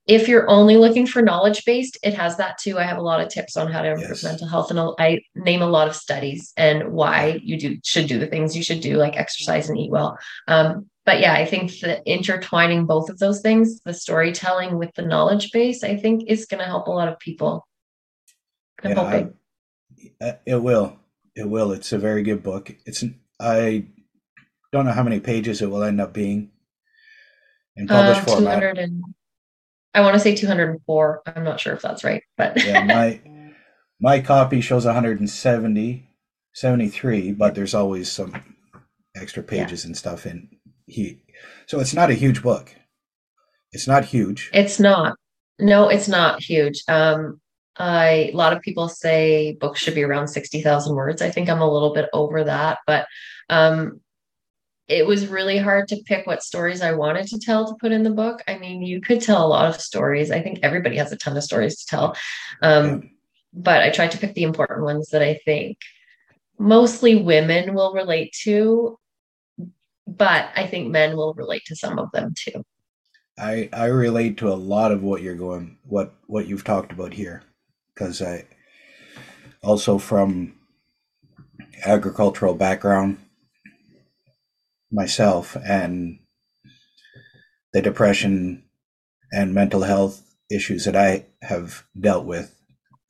If 0.06 0.26
you're 0.26 0.50
only 0.50 0.76
looking 0.76 1.06
for 1.06 1.22
knowledge 1.22 1.64
based, 1.64 1.96
it 2.02 2.14
has 2.14 2.36
that 2.36 2.58
too. 2.58 2.78
I 2.78 2.82
have 2.82 2.98
a 2.98 3.02
lot 3.02 3.20
of 3.20 3.28
tips 3.28 3.56
on 3.56 3.70
how 3.70 3.82
to 3.82 3.92
improve 3.92 4.10
yes. 4.10 4.24
mental 4.24 4.48
health, 4.48 4.70
and 4.70 4.80
I 4.98 5.22
name 5.34 5.62
a 5.62 5.66
lot 5.66 5.86
of 5.86 5.94
studies 5.94 6.52
and 6.56 6.92
why 6.92 7.40
you 7.42 7.58
do 7.58 7.78
should 7.84 8.08
do 8.08 8.18
the 8.18 8.26
things 8.26 8.56
you 8.56 8.64
should 8.64 8.80
do, 8.80 8.96
like 8.96 9.16
exercise 9.16 9.68
and 9.68 9.78
eat 9.78 9.90
well. 9.90 10.18
Um, 10.48 10.88
but 11.04 11.20
yeah, 11.20 11.34
I 11.34 11.44
think 11.44 11.78
that 11.80 12.02
intertwining 12.04 12.86
both 12.86 13.10
of 13.10 13.18
those 13.18 13.40
things, 13.40 13.80
the 13.80 13.94
storytelling 13.94 14.78
with 14.78 14.92
the 14.94 15.02
knowledge 15.02 15.50
base, 15.52 15.82
I 15.84 15.96
think 15.96 16.24
is 16.28 16.46
going 16.46 16.60
to 16.60 16.66
help 16.66 16.86
a 16.86 16.92
lot 16.92 17.08
of 17.08 17.18
people. 17.18 17.66
I'm 18.82 18.90
yeah, 18.90 18.96
hoping. 18.96 19.34
I, 20.20 20.38
it 20.46 20.62
will. 20.62 20.96
It 21.34 21.48
will. 21.48 21.72
It's 21.72 21.92
a 21.92 21.98
very 21.98 22.22
good 22.22 22.42
book. 22.42 22.74
It's 22.86 23.04
I 23.40 23.86
don't 24.72 24.86
know 24.86 24.92
how 24.92 25.02
many 25.02 25.20
pages 25.20 25.62
it 25.62 25.70
will 25.70 25.82
end 25.82 26.00
up 26.00 26.12
being 26.12 26.50
in 27.76 27.86
published 27.86 28.22
uh, 28.22 28.24
format. 28.24 28.78
And, 28.78 29.02
I 29.94 30.00
want 30.00 30.14
to 30.14 30.20
say 30.20 30.34
204. 30.34 31.22
I'm 31.26 31.44
not 31.44 31.60
sure 31.60 31.74
if 31.74 31.82
that's 31.82 32.04
right, 32.04 32.22
but 32.36 32.62
yeah, 32.64 32.84
my 32.84 33.20
my 34.00 34.20
copy 34.20 34.60
shows 34.60 34.84
170, 34.84 36.08
73, 36.54 37.32
but 37.32 37.54
there's 37.54 37.74
always 37.74 38.10
some 38.10 38.34
extra 39.16 39.42
pages 39.42 39.84
yeah. 39.84 39.88
and 39.88 39.96
stuff 39.96 40.26
in 40.26 40.48
he 40.86 41.22
so 41.66 41.80
it's 41.80 41.94
not 41.94 42.10
a 42.10 42.14
huge 42.14 42.42
book 42.42 42.74
it's 43.72 43.86
not 43.86 44.04
huge 44.04 44.50
it's 44.52 44.78
not 44.80 45.16
no 45.58 45.88
it's 45.88 46.08
not 46.08 46.42
huge 46.42 46.82
um 46.88 47.40
I 47.76 48.30
a 48.32 48.36
lot 48.36 48.52
of 48.52 48.60
people 48.60 48.88
say 48.88 49.56
books 49.58 49.80
should 49.80 49.94
be 49.94 50.02
around 50.02 50.28
60,000 50.28 50.94
words. 50.94 51.22
I 51.22 51.30
think 51.30 51.48
I'm 51.48 51.62
a 51.62 51.72
little 51.72 51.94
bit 51.94 52.10
over 52.12 52.44
that, 52.44 52.80
but 52.86 53.06
um 53.48 54.00
it 54.92 55.06
was 55.06 55.26
really 55.26 55.58
hard 55.58 55.88
to 55.88 56.02
pick 56.04 56.26
what 56.26 56.42
stories 56.42 56.82
I 56.82 56.92
wanted 56.92 57.26
to 57.28 57.38
tell 57.38 57.66
to 57.66 57.74
put 57.80 57.92
in 57.92 58.02
the 58.02 58.10
book. 58.10 58.42
I 58.46 58.58
mean, 58.58 58.82
you 58.82 59.00
could 59.00 59.20
tell 59.20 59.44
a 59.44 59.48
lot 59.48 59.66
of 59.66 59.80
stories. 59.80 60.30
I 60.30 60.42
think 60.42 60.60
everybody 60.62 60.96
has 60.96 61.12
a 61.12 61.16
ton 61.16 61.36
of 61.36 61.44
stories 61.44 61.78
to 61.78 61.86
tell. 61.86 62.16
Um 62.62 63.10
but 63.54 63.82
I 63.82 63.90
tried 63.90 64.12
to 64.12 64.18
pick 64.18 64.34
the 64.34 64.44
important 64.44 64.82
ones 64.82 65.10
that 65.10 65.22
I 65.22 65.34
think 65.44 65.78
mostly 66.58 67.16
women 67.16 67.74
will 67.74 67.92
relate 67.92 68.34
to 68.44 68.98
but 70.06 70.50
I 70.56 70.66
think 70.66 70.90
men 70.90 71.16
will 71.16 71.34
relate 71.34 71.62
to 71.66 71.76
some 71.76 71.98
of 71.98 72.10
them 72.12 72.34
too. 72.36 72.64
I 73.38 73.68
I 73.72 73.86
relate 73.86 74.36
to 74.38 74.52
a 74.52 74.54
lot 74.54 74.92
of 74.92 75.02
what 75.02 75.22
you're 75.22 75.34
going 75.34 75.78
what 75.84 76.14
what 76.26 76.46
you've 76.46 76.64
talked 76.64 76.92
about 76.92 77.14
here 77.14 77.42
because 77.94 78.20
I 78.20 78.44
also 79.62 79.98
from 79.98 80.54
agricultural 81.84 82.54
background 82.54 83.18
myself 84.92 85.56
and 85.64 86.18
the 87.72 87.82
depression 87.82 88.64
and 89.32 89.54
mental 89.54 89.82
health 89.82 90.22
issues 90.50 90.84
that 90.84 90.96
I 90.96 91.26
have 91.42 91.84
dealt 91.98 92.26
with 92.26 92.54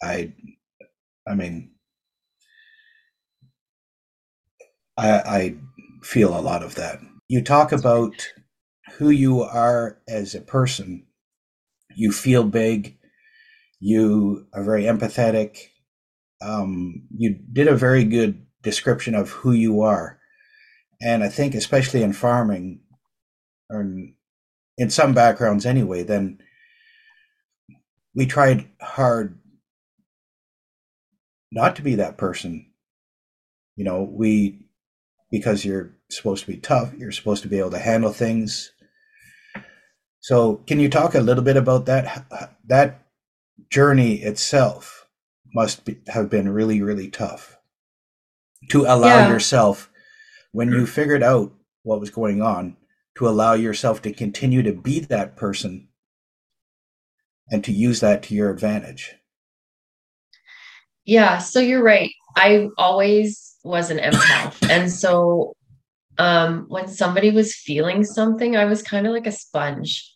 I 0.03 0.33
I 1.27 1.35
mean 1.35 1.71
I 4.97 5.11
I 5.11 5.57
feel 6.03 6.37
a 6.37 6.41
lot 6.41 6.63
of 6.63 6.75
that. 6.75 6.99
You 7.29 7.43
talk 7.43 7.73
about 7.73 8.29
who 8.99 9.11
you 9.11 9.43
are 9.43 9.99
as 10.09 10.35
a 10.35 10.41
person. 10.41 11.07
You 11.95 12.13
feel 12.13 12.45
big. 12.45 12.99
You 13.81 14.47
are 14.53 14.65
very 14.65 14.85
empathetic. 14.85 15.57
Um, 16.41 17.07
you 17.17 17.39
did 17.53 17.69
a 17.69 17.77
very 17.77 18.05
good 18.05 18.45
description 18.63 19.15
of 19.15 19.31
who 19.31 19.53
you 19.53 19.81
are. 19.83 20.19
And 21.03 21.25
I 21.25 21.29
think, 21.29 21.55
especially 21.55 22.03
in 22.03 22.13
farming, 22.13 22.81
or 23.69 23.83
in 24.79 24.91
some 24.91 25.15
backgrounds 25.15 25.67
anyway, 25.67 26.03
then 26.03 26.39
we 28.15 28.27
tried 28.27 28.69
hard 28.81 29.39
not 31.51 31.77
to 31.77 31.83
be 31.83 31.97
that 31.97 32.19
person. 32.19 32.67
You 33.77 33.85
know, 33.85 34.03
we 34.03 34.67
because 35.31 35.65
you're 35.65 35.91
supposed 36.11 36.45
to 36.45 36.53
be 36.53 36.59
tough. 36.59 36.93
You're 36.97 37.11
supposed 37.11 37.43
to 37.43 37.49
be 37.49 37.59
able 37.59 37.71
to 37.71 37.79
handle 37.79 38.13
things. 38.13 38.73
So, 40.21 40.57
can 40.67 40.79
you 40.79 40.89
talk 40.89 41.15
a 41.15 41.21
little 41.21 41.43
bit 41.43 41.57
about 41.57 41.87
that? 41.87 42.27
That 42.67 43.07
journey 43.71 44.17
itself 44.17 45.09
must 45.55 45.85
be, 45.85 46.01
have 46.09 46.31
been 46.31 46.49
really, 46.49 46.81
really 46.83 47.09
tough 47.09 47.59
to 48.71 48.83
allow 48.83 49.19
yeah. 49.19 49.29
yourself, 49.29 49.91
when 50.53 50.71
you 50.71 50.87
figured 50.87 51.23
out 51.23 51.53
what 51.83 52.01
was 52.01 52.11
going 52.11 52.41
on, 52.41 52.77
to 53.17 53.29
allow 53.29 53.55
yourself 53.55 54.01
to 54.03 54.13
continue 54.13 54.63
to 54.63 54.73
be 54.73 55.01
that 55.01 55.37
person 55.37 55.89
and 57.51 57.63
to 57.65 57.73
use 57.73 58.01
that 58.01 58.23
to 58.23 58.35
your 58.35 58.51
advantage. 58.51 59.15
Yeah, 61.05 61.39
so 61.39 61.61
you're 61.61 61.83
right. 61.83 62.11
I 62.37 62.69
always 62.79 63.57
was 63.65 63.91
an 63.91 63.99
empath. 63.99 64.67
and 64.71 64.91
so 64.91 65.55
um, 66.19 66.67
when 66.69 66.89
somebody 66.89 67.31
was 67.31 67.55
feeling 67.55 68.05
something, 68.05 68.57
I 68.57 68.65
was 68.65 68.83
kind 68.83 69.07
of 69.07 69.13
like 69.13 69.27
a 69.27 69.33
sponge. 69.33 70.09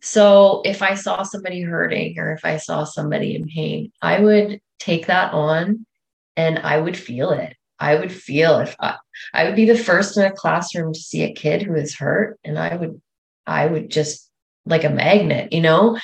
So 0.00 0.62
if 0.64 0.80
I 0.80 0.94
saw 0.94 1.22
somebody 1.22 1.62
hurting 1.62 2.18
or 2.18 2.32
if 2.32 2.44
I 2.44 2.56
saw 2.56 2.84
somebody 2.84 3.34
in 3.34 3.46
pain, 3.46 3.92
I 4.00 4.20
would 4.20 4.60
take 4.78 5.06
that 5.06 5.32
on 5.32 5.84
and 6.36 6.60
I 6.60 6.78
would 6.78 6.96
feel 6.96 7.32
it. 7.32 7.56
I 7.80 7.94
would 7.94 8.12
feel 8.12 8.58
if 8.58 8.74
I, 8.80 8.96
I 9.32 9.44
would 9.44 9.56
be 9.56 9.64
the 9.64 9.78
first 9.78 10.16
in 10.16 10.24
a 10.24 10.32
classroom 10.32 10.92
to 10.92 11.00
see 11.00 11.22
a 11.22 11.32
kid 11.32 11.62
who 11.62 11.74
is 11.74 11.96
hurt 11.96 12.38
and 12.44 12.58
I 12.58 12.76
would 12.76 13.00
I 13.46 13.66
would 13.66 13.90
just 13.90 14.28
like 14.66 14.84
a 14.84 14.90
magnet, 14.90 15.52
you 15.52 15.60
know? 15.60 15.98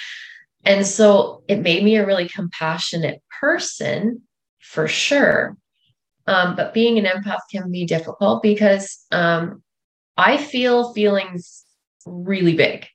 And 0.64 0.86
so 0.86 1.42
it 1.46 1.60
made 1.60 1.84
me 1.84 1.96
a 1.96 2.06
really 2.06 2.28
compassionate 2.28 3.22
person 3.40 4.22
for 4.60 4.88
sure. 4.88 5.56
Um, 6.26 6.56
but 6.56 6.72
being 6.72 6.98
an 6.98 7.04
empath 7.04 7.40
can 7.52 7.70
be 7.70 7.84
difficult 7.84 8.42
because 8.42 9.04
um, 9.12 9.62
I 10.16 10.38
feel 10.38 10.94
feelings 10.94 11.64
really 12.06 12.54
big. 12.54 12.86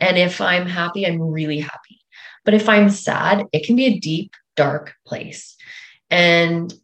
And 0.00 0.18
if 0.18 0.40
I'm 0.40 0.66
happy, 0.66 1.06
I'm 1.06 1.20
really 1.20 1.60
happy. 1.60 2.00
But 2.44 2.54
if 2.54 2.68
I'm 2.68 2.90
sad, 2.90 3.46
it 3.52 3.64
can 3.64 3.76
be 3.76 3.86
a 3.86 3.98
deep, 4.00 4.32
dark 4.56 4.94
place. 5.06 5.56
And 6.10 6.74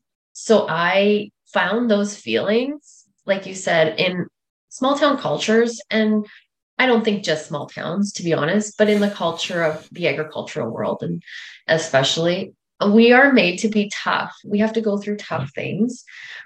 so 0.43 0.67
I 0.69 1.31
found 1.53 1.91
those 1.91 2.17
feelings, 2.17 3.05
like 3.27 3.45
you 3.47 3.55
said, 3.55 4.01
in 4.01 4.27
small 4.71 4.97
town 4.97 5.19
cultures. 5.19 5.81
And 5.91 6.27
I 6.79 6.87
don't 6.87 7.05
think 7.05 7.25
just 7.25 7.47
small 7.47 7.67
towns, 7.67 8.13
to 8.15 8.23
be 8.23 8.33
honest, 8.33 8.79
but 8.79 8.89
in 8.89 9.01
the 9.01 9.11
culture 9.11 9.63
of 9.63 9.87
the 9.93 10.09
agricultural 10.09 10.71
world, 10.71 11.03
and 11.03 11.23
especially 11.69 12.55
we 12.87 13.13
are 13.13 13.35
made 13.35 13.59
to 13.59 13.69
be 13.69 13.93
tough. 13.95 14.35
We 14.43 14.61
have 14.61 14.73
to 14.73 14.81
go 14.81 14.97
through 14.97 15.19
tough 15.19 15.51
mm. 15.51 15.55
things. 15.55 16.05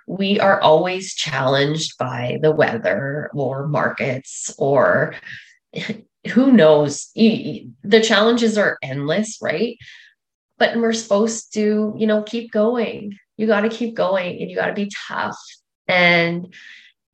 We 0.09 0.41
are 0.41 0.61
always 0.61 1.15
challenged 1.15 1.97
by 1.97 2.39
the 2.43 2.51
weather 2.51 3.31
or 3.33 3.69
markets 3.69 4.53
or 4.59 5.15
who 6.33 6.51
knows. 6.51 7.13
The 7.15 8.03
challenges 8.03 8.59
are 8.59 8.77
endless, 8.83 9.39
right? 9.41 9.79
But 10.59 10.77
we're 10.77 10.93
supposed 10.93 11.55
to, 11.55 11.95
you 11.97 12.07
know, 12.09 12.25
keep 12.25 12.51
going. 12.51 13.19
You 13.37 13.47
got 13.47 13.63
to 13.63 13.69
keep 13.69 13.95
going 13.95 14.41
and 14.41 14.51
you 14.51 14.57
got 14.57 14.67
to 14.67 14.75
be 14.75 14.91
tough. 15.09 15.39
And 15.89 16.55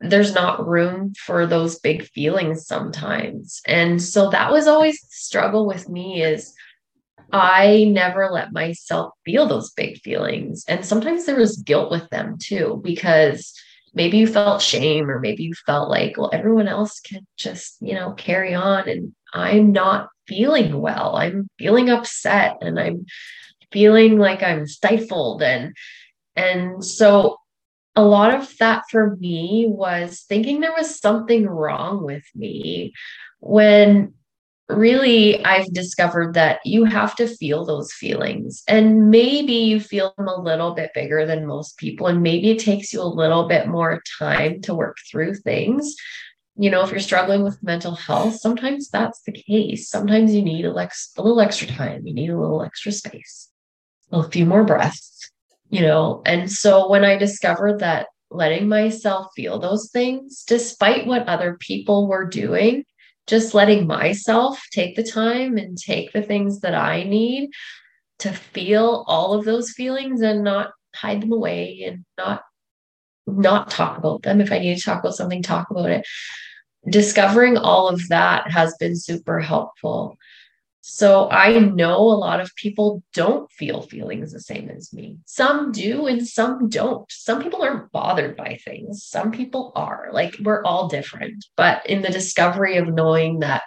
there's 0.01 0.35
not 0.35 0.67
room 0.67 1.13
for 1.15 1.47
those 1.47 1.79
big 1.79 2.05
feelings 2.05 2.67
sometimes. 2.67 3.61
And 3.67 4.01
so 4.03 4.31
that 4.31 4.51
was 4.51 4.67
always 4.67 4.99
the 5.01 5.09
struggle 5.11 5.67
with 5.67 5.89
me 5.89 6.23
is 6.23 6.55
I 7.33 7.85
never 7.85 8.31
let 8.31 8.53
myself 8.53 9.13
feel 9.25 9.47
those 9.47 9.73
big 9.73 9.99
feelings. 9.99 10.65
And 10.67 10.85
sometimes 10.85 11.27
there 11.27 11.37
was 11.37 11.59
guilt 11.59 11.91
with 11.91 12.09
them 12.11 12.37
too, 12.41 12.81
because 12.83 13.55
maybe 13.95 14.19
you 14.19 14.27
felt 14.27 14.63
shame 14.63 15.11
or 15.11 15.21
maybe 15.21 15.45
you 15.45 15.53
felt 15.67 15.91
like, 15.91 16.17
well, 16.17 16.31
everyone 16.33 16.69
else 16.69 17.01
can 17.01 17.27
just, 17.37 17.77
you 17.81 17.95
know, 17.95 18.13
carry 18.13 18.55
on. 18.55 18.89
And 18.89 19.15
I'm 19.35 19.73
not 19.73 20.09
feeling 20.27 20.81
well. 20.81 21.17
I'm 21.17 21.49
feeling 21.59 21.91
upset 21.91 22.57
and 22.63 22.81
I'm 22.81 23.05
feeling 23.71 24.19
like 24.19 24.43
I'm 24.43 24.67
stifled. 24.67 25.43
And, 25.43 25.77
and 26.37 26.85
so 26.85 27.37
a 27.97 28.05
lot 28.05 28.35
of 28.35 28.57
that 28.59 28.85
for 28.91 29.17
me 29.17 29.67
was 29.69 30.25
thinking 30.29 30.61
there 30.61 30.75
was 30.77 30.99
something 31.01 31.47
wrong 31.47 32.05
with 32.05 32.25
me 32.35 32.93
when 33.41 34.15
really 34.69 35.45
I've 35.45 35.73
discovered 35.73 36.35
that 36.35 36.61
you 36.65 36.85
have 36.85 37.17
to 37.17 37.27
feel 37.27 37.65
those 37.65 37.93
feelings. 37.93 38.63
And 38.69 39.11
maybe 39.11 39.53
you 39.53 39.81
feel 39.81 40.15
them 40.17 40.29
a 40.29 40.41
little 40.41 40.75
bit 40.75 40.93
bigger 40.95 41.27
than 41.27 41.47
most 41.47 41.77
people. 41.77 42.07
And 42.07 42.23
maybe 42.23 42.51
it 42.51 42.61
takes 42.61 42.93
you 42.93 43.03
a 43.03 43.05
little 43.05 43.49
bit 43.49 43.69
more 43.69 44.03
time 44.19 44.61
to 44.63 44.75
work 44.75 44.97
through 45.11 45.35
things. 45.35 45.95
you 46.57 46.71
know, 46.71 46.83
if 46.83 46.91
you're 46.91 47.01
struggling 47.01 47.43
with 47.43 47.63
mental 47.63 47.95
health, 47.95 48.37
sometimes 48.37 48.91
that's 48.91 49.23
the 49.23 49.33
case. 49.33 49.89
Sometimes 49.89 50.35
you 50.35 50.43
need 50.43 50.67
a, 50.67 50.71
a 50.71 51.23
little 51.23 51.41
extra 51.41 51.67
time, 51.67 52.07
you 52.07 52.13
need 52.13 52.29
a 52.29 52.39
little 52.39 52.63
extra 52.63 52.93
space, 52.93 53.49
a 54.13 54.23
few 54.29 54.45
more 54.45 54.65
breaths, 54.65 55.31
you 55.71 55.81
know. 55.81 56.23
And 56.27 56.51
so 56.51 56.89
when 56.89 57.05
I 57.05 57.17
discovered 57.17 57.79
that 57.81 58.09
letting 58.31 58.69
myself 58.69 59.29
feel 59.35 59.59
those 59.59 59.91
things, 59.91 60.45
despite 60.47 61.07
what 61.07 61.27
other 61.27 61.57
people 61.59 62.07
were 62.07 62.27
doing, 62.27 62.85
just 63.27 63.55
letting 63.55 63.87
myself 63.87 64.63
take 64.73 64.97
the 64.97 65.03
time 65.03 65.57
and 65.57 65.79
take 65.79 66.13
the 66.13 66.23
things 66.23 66.61
that 66.61 66.75
I 66.75 67.05
need 67.05 67.51
to 68.21 68.33
feel 68.33 69.05
all 69.07 69.33
of 69.33 69.45
those 69.45 69.71
feelings 69.71 70.21
and 70.21 70.45
not 70.45 70.73
hide 70.95 71.23
them 71.23 71.33
away 71.33 71.85
and 71.87 72.05
not 72.19 72.43
not 73.27 73.71
talk 73.71 73.97
about 73.97 74.23
them 74.23 74.41
if 74.41 74.51
i 74.51 74.59
need 74.59 74.77
to 74.77 74.83
talk 74.83 74.99
about 74.99 75.15
something 75.15 75.43
talk 75.43 75.71
about 75.71 75.89
it 75.89 76.05
discovering 76.89 77.57
all 77.57 77.89
of 77.89 78.09
that 78.09 78.51
has 78.51 78.75
been 78.81 78.97
super 78.97 79.39
helpful 79.39 80.17
so 80.83 81.29
I 81.31 81.59
know 81.59 81.97
a 81.99 82.17
lot 82.17 82.41
of 82.41 82.55
people 82.57 83.03
don't 83.13 83.51
feel 83.53 83.83
feelings 83.83 84.33
the 84.33 84.41
same 84.41 84.71
as 84.71 84.93
me. 84.93 85.19
Some 85.27 85.73
do 85.73 86.07
and 86.07 86.27
some 86.27 86.69
don't. 86.69 87.11
Some 87.11 87.43
people 87.43 87.63
aren't 87.63 87.93
bothered 87.93 88.37
by 88.37 88.59
things. 88.65 89.05
Some 89.05 89.31
people 89.31 89.73
are. 89.77 90.09
Like 90.13 90.37
we're 90.43 90.65
all 90.65 90.89
different. 90.89 91.45
But 91.57 91.85
in 91.87 92.01
the 92.01 92.11
discovery 92.11 92.79
of 92.79 92.89
knowing 92.89 93.41
that 93.41 93.63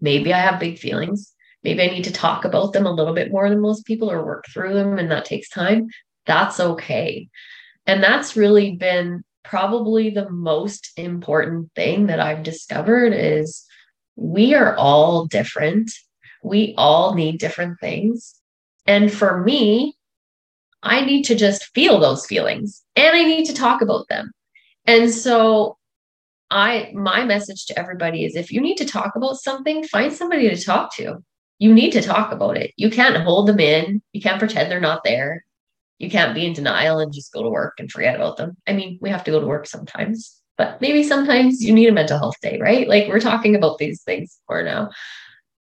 maybe 0.00 0.32
I 0.32 0.38
have 0.40 0.58
big 0.58 0.78
feelings, 0.78 1.32
maybe 1.62 1.82
I 1.82 1.86
need 1.86 2.04
to 2.04 2.12
talk 2.12 2.44
about 2.44 2.72
them 2.72 2.86
a 2.86 2.92
little 2.92 3.14
bit 3.14 3.30
more 3.30 3.48
than 3.48 3.60
most 3.60 3.86
people 3.86 4.10
or 4.10 4.24
work 4.24 4.46
through 4.52 4.74
them 4.74 4.98
and 4.98 5.10
that 5.12 5.24
takes 5.24 5.48
time, 5.48 5.88
that's 6.26 6.58
okay. 6.58 7.28
And 7.86 8.02
that's 8.02 8.36
really 8.36 8.72
been 8.76 9.22
probably 9.44 10.10
the 10.10 10.28
most 10.28 10.90
important 10.96 11.72
thing 11.74 12.06
that 12.06 12.20
I've 12.20 12.42
discovered 12.42 13.12
is 13.12 13.64
we 14.16 14.54
are 14.54 14.76
all 14.76 15.26
different. 15.26 15.90
We 16.42 16.74
all 16.76 17.14
need 17.14 17.38
different 17.38 17.80
things. 17.80 18.34
And 18.86 19.12
for 19.12 19.42
me, 19.42 19.96
I 20.82 21.04
need 21.04 21.24
to 21.24 21.34
just 21.34 21.66
feel 21.74 22.00
those 22.00 22.26
feelings 22.26 22.82
and 22.96 23.14
I 23.14 23.24
need 23.24 23.44
to 23.46 23.54
talk 23.54 23.82
about 23.82 24.08
them. 24.08 24.32
And 24.86 25.12
so 25.12 25.76
I 26.50 26.90
my 26.94 27.24
message 27.24 27.66
to 27.66 27.78
everybody 27.78 28.24
is 28.24 28.34
if 28.34 28.50
you 28.50 28.60
need 28.60 28.76
to 28.78 28.86
talk 28.86 29.14
about 29.14 29.36
something, 29.36 29.84
find 29.84 30.12
somebody 30.12 30.48
to 30.48 30.62
talk 30.62 30.94
to. 30.96 31.18
You 31.58 31.74
need 31.74 31.92
to 31.92 32.02
talk 32.02 32.32
about 32.32 32.56
it. 32.56 32.72
You 32.76 32.90
can't 32.90 33.22
hold 33.22 33.46
them 33.46 33.60
in. 33.60 34.02
You 34.12 34.22
can't 34.22 34.38
pretend 34.38 34.70
they're 34.70 34.80
not 34.80 35.04
there. 35.04 35.44
You 35.98 36.08
can't 36.08 36.34
be 36.34 36.46
in 36.46 36.54
denial 36.54 36.98
and 36.98 37.12
just 37.12 37.32
go 37.32 37.42
to 37.42 37.50
work 37.50 37.74
and 37.78 37.92
forget 37.92 38.16
about 38.16 38.38
them. 38.38 38.56
I 38.66 38.72
mean, 38.72 38.98
we 39.02 39.10
have 39.10 39.22
to 39.24 39.30
go 39.30 39.38
to 39.38 39.46
work 39.46 39.66
sometimes 39.66 40.39
but 40.60 40.78
maybe 40.78 41.02
sometimes 41.02 41.64
you 41.64 41.72
need 41.72 41.88
a 41.88 41.92
mental 41.92 42.18
health 42.18 42.38
day, 42.42 42.58
right? 42.60 42.86
Like 42.86 43.08
we're 43.08 43.18
talking 43.18 43.56
about 43.56 43.78
these 43.78 44.02
things 44.02 44.38
for 44.46 44.62
now. 44.62 44.90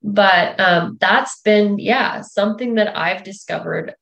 But 0.04 0.60
um, 0.60 1.00
that's 1.02 1.42
been, 1.42 1.80
yeah, 1.80 2.22
something 2.22 2.76
that 2.76 2.96
I've 2.96 3.24
discovered 3.24 3.96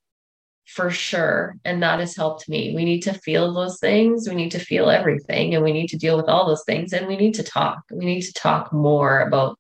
for 0.66 0.90
sure. 0.90 1.56
And 1.64 1.82
that 1.82 2.02
has 2.02 2.18
helped 2.18 2.50
me. 2.50 2.76
We 2.76 2.84
need 2.84 3.00
to 3.04 3.14
feel 3.14 3.54
those 3.54 3.80
things. 3.80 4.28
We 4.28 4.36
need 4.36 4.52
to 4.52 4.60
feel 4.60 4.90
everything 4.90 5.56
and 5.56 5.64
we 5.64 5.72
need 5.72 5.88
to 5.88 5.98
deal 5.98 6.18
with 6.18 6.28
all 6.28 6.46
those 6.46 6.66
things. 6.66 6.92
And 6.92 7.08
we 7.08 7.16
need 7.16 7.36
to 7.36 7.44
talk. 7.44 7.84
We 7.90 8.04
need 8.04 8.24
to 8.24 8.34
talk 8.34 8.74
more 8.74 9.22
about 9.22 9.58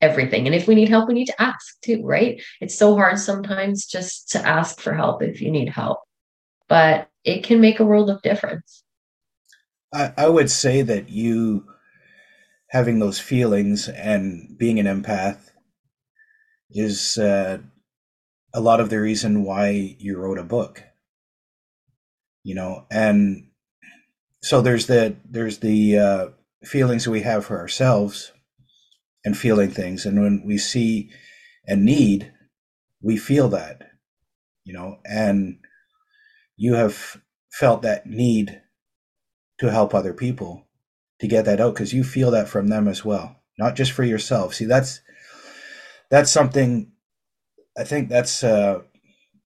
everything. 0.00 0.46
And 0.46 0.54
if 0.54 0.68
we 0.68 0.76
need 0.76 0.88
help, 0.88 1.08
we 1.08 1.14
need 1.14 1.26
to 1.26 1.42
ask 1.42 1.80
too, 1.80 2.00
right? 2.04 2.40
It's 2.60 2.78
so 2.78 2.94
hard 2.94 3.18
sometimes 3.18 3.86
just 3.86 4.30
to 4.30 4.46
ask 4.46 4.80
for 4.80 4.94
help 4.94 5.20
if 5.20 5.40
you 5.40 5.50
need 5.50 5.70
help, 5.70 5.98
but 6.68 7.08
it 7.24 7.42
can 7.42 7.60
make 7.60 7.80
a 7.80 7.84
world 7.84 8.08
of 8.08 8.22
difference. 8.22 8.81
I, 9.92 10.12
I 10.16 10.28
would 10.28 10.50
say 10.50 10.82
that 10.82 11.08
you 11.10 11.66
having 12.70 12.98
those 12.98 13.18
feelings 13.18 13.88
and 13.88 14.56
being 14.58 14.78
an 14.80 14.86
empath 14.86 15.50
is 16.70 17.18
uh, 17.18 17.58
a 18.54 18.60
lot 18.60 18.80
of 18.80 18.88
the 18.88 19.00
reason 19.00 19.44
why 19.44 19.96
you 19.98 20.16
wrote 20.16 20.38
a 20.38 20.44
book. 20.44 20.82
You 22.44 22.56
know 22.56 22.86
and 22.90 23.46
so 24.42 24.60
there's 24.60 24.86
the 24.86 25.16
there's 25.24 25.58
the 25.58 25.98
uh, 25.98 26.28
feelings 26.64 27.06
we 27.06 27.20
have 27.22 27.46
for 27.46 27.58
ourselves 27.58 28.32
and 29.24 29.36
feeling 29.38 29.70
things 29.70 30.04
and 30.04 30.20
when 30.20 30.42
we 30.44 30.58
see 30.58 31.10
a 31.68 31.76
need 31.76 32.32
we 33.00 33.16
feel 33.16 33.48
that 33.50 33.82
you 34.64 34.72
know 34.72 34.98
and 35.04 35.58
you 36.56 36.74
have 36.74 37.18
felt 37.52 37.82
that 37.82 38.06
need 38.06 38.61
to 39.62 39.72
help 39.72 39.94
other 39.94 40.12
people 40.12 40.66
to 41.20 41.26
get 41.26 41.46
that 41.46 41.60
out 41.60 41.74
because 41.74 41.94
you 41.94 42.04
feel 42.04 42.30
that 42.30 42.48
from 42.48 42.68
them 42.68 42.86
as 42.86 43.04
well 43.04 43.42
not 43.58 43.76
just 43.76 43.92
for 43.92 44.04
yourself. 44.04 44.54
See 44.54 44.64
that's 44.64 45.00
that's 46.10 46.30
something 46.30 46.92
i 47.78 47.84
think 47.84 48.08
that's 48.08 48.44
uh, 48.44 48.80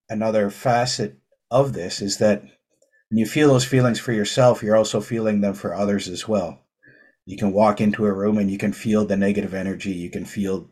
another 0.09 0.51
facet 0.51 1.17
of 1.51 1.73
this 1.73 2.03
is 2.03 2.19
that 2.19 2.43
when 2.43 3.19
you 3.19 3.27
feel 3.27 3.49
those 3.49 3.65
feelings 3.65 4.01
for 4.01 4.13
yourself 4.13 4.63
you're 4.63 4.77
also 4.77 5.01
feeling 5.01 5.41
them 5.41 5.55
for 5.55 5.75
others 5.75 6.09
as 6.09 6.27
well. 6.27 6.61
You 7.25 7.37
can 7.37 7.53
walk 7.53 7.81
into 7.81 8.07
a 8.07 8.13
room 8.13 8.39
and 8.39 8.51
you 8.51 8.59
can 8.59 8.73
feel 8.73 9.05
the 9.05 9.17
negative 9.17 9.55
energy 9.55 9.93
you 9.93 10.11
can 10.11 10.25
feel 10.25 10.69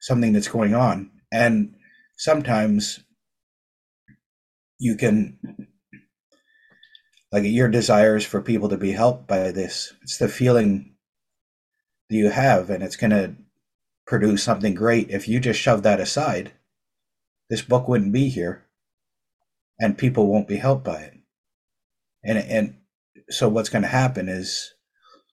something 0.00 0.32
that's 0.32 0.48
going 0.48 0.74
on 0.74 1.10
and 1.32 1.74
sometimes 2.16 3.04
you 4.78 4.96
can 4.96 5.38
like 7.32 7.44
your 7.44 7.68
desires 7.68 8.24
for 8.24 8.42
people 8.42 8.68
to 8.68 8.76
be 8.76 8.92
helped 8.92 9.26
by 9.26 9.50
this. 9.50 9.94
It's 10.02 10.18
the 10.18 10.28
feeling 10.28 10.94
that 12.10 12.16
you 12.16 12.28
have 12.28 12.70
and 12.70 12.84
it's 12.84 12.96
going 12.96 13.10
to 13.10 13.34
produce 14.06 14.42
something 14.42 14.74
great. 14.74 15.10
If 15.10 15.26
you 15.26 15.40
just 15.40 15.58
shove 15.58 15.82
that 15.82 16.00
aside 16.00 16.52
this 17.52 17.60
book 17.60 17.86
wouldn't 17.86 18.14
be 18.14 18.30
here 18.30 18.64
and 19.78 19.98
people 19.98 20.26
won't 20.26 20.48
be 20.48 20.56
helped 20.56 20.84
by 20.84 21.02
it. 21.02 21.14
And 22.24 22.38
and 22.38 22.76
so 23.28 23.46
what's 23.46 23.68
going 23.68 23.82
to 23.82 23.88
happen 23.88 24.26
is 24.26 24.72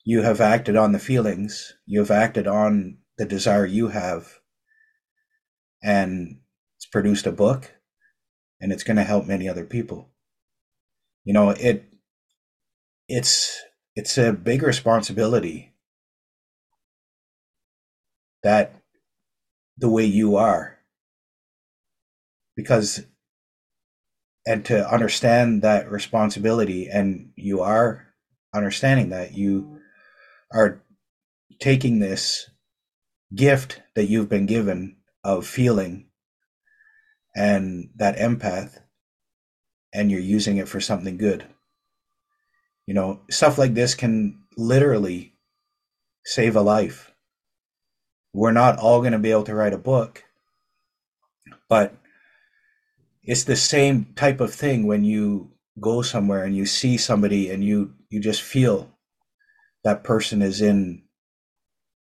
you 0.03 0.23
have 0.23 0.41
acted 0.41 0.75
on 0.75 0.91
the 0.91 0.99
feelings 0.99 1.73
you 1.85 1.99
have 1.99 2.12
acted 2.12 2.45
on 2.45 2.97
the 3.17 3.25
desire 3.25 3.65
you 3.65 3.88
have 3.88 4.39
and 5.81 6.39
it's 6.75 6.85
produced 6.85 7.25
a 7.25 7.31
book 7.31 7.71
and 8.59 8.73
it's 8.73 8.83
going 8.83 8.97
to 8.97 9.03
help 9.03 9.25
many 9.25 9.47
other 9.47 9.65
people. 9.65 10.09
You 11.23 11.31
know 11.31 11.51
it 11.51 11.88
it's 13.10 13.62
it's 13.95 14.17
a 14.17 14.32
big 14.32 14.62
responsibility 14.62 15.74
that 18.43 18.76
the 19.78 19.89
way 19.89 20.06
you 20.06 20.38
are. 20.38 20.78
Because 22.56 23.06
and 24.45 24.63
to 24.65 24.89
understand 24.89 25.62
that 25.63 25.91
responsibility 25.91 26.88
and 26.88 27.32
you 27.36 27.62
are 27.62 28.08
understanding 28.54 29.10
that 29.10 29.34
you 29.34 29.80
are 30.54 30.82
taking 31.60 32.00
this 32.00 32.50
gift 33.36 33.82
that 33.95 34.06
you've 34.06 34.30
been 34.30 34.45
given 34.45 34.98
of 35.24 35.45
feeling 35.45 36.08
and 37.36 37.89
that 37.95 38.17
empath 38.17 38.80
and 39.93 40.10
you're 40.10 40.19
using 40.19 40.58
it 40.58 40.67
for 40.67 40.80
something 40.80 41.17
good 41.17 41.45
you 42.89 42.95
know, 42.95 43.19
stuff 43.30 43.60
like 43.60 43.75
this 43.75 43.93
can 43.93 44.39
literally 44.58 45.36
save 46.25 46.56
a 46.56 46.62
life. 46.62 47.13
We're 48.34 48.52
not 48.52 48.80
all 48.80 49.02
going 49.02 49.13
to 49.13 49.19
be 49.19 49.30
able 49.30 49.43
to 49.43 49.54
write 49.54 49.73
a 49.73 49.78
book, 49.78 50.23
but 51.69 51.95
it's 53.21 53.43
the 53.43 53.56
same 53.56 54.06
type 54.15 54.41
of 54.41 54.52
thing 54.52 54.88
when 54.88 55.04
you 55.04 55.52
go 55.80 56.02
somewhere 56.02 56.43
and 56.43 56.58
you 56.58 56.65
see 56.65 56.97
somebody 56.97 57.52
and 57.52 57.63
you 57.63 57.93
you 58.10 58.19
just 58.19 58.41
feel 58.41 58.89
that 59.84 60.04
person 60.04 60.41
is 60.41 60.60
in 60.60 61.04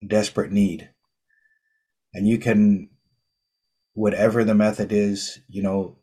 desperate 0.07 0.51
need 0.51 0.89
and 2.15 2.27
you 2.27 2.39
can 2.39 2.89
whatever 3.93 4.45
the 4.45 4.55
method 4.55 4.93
is 4.93 5.41
you 5.47 5.63
know 5.63 6.00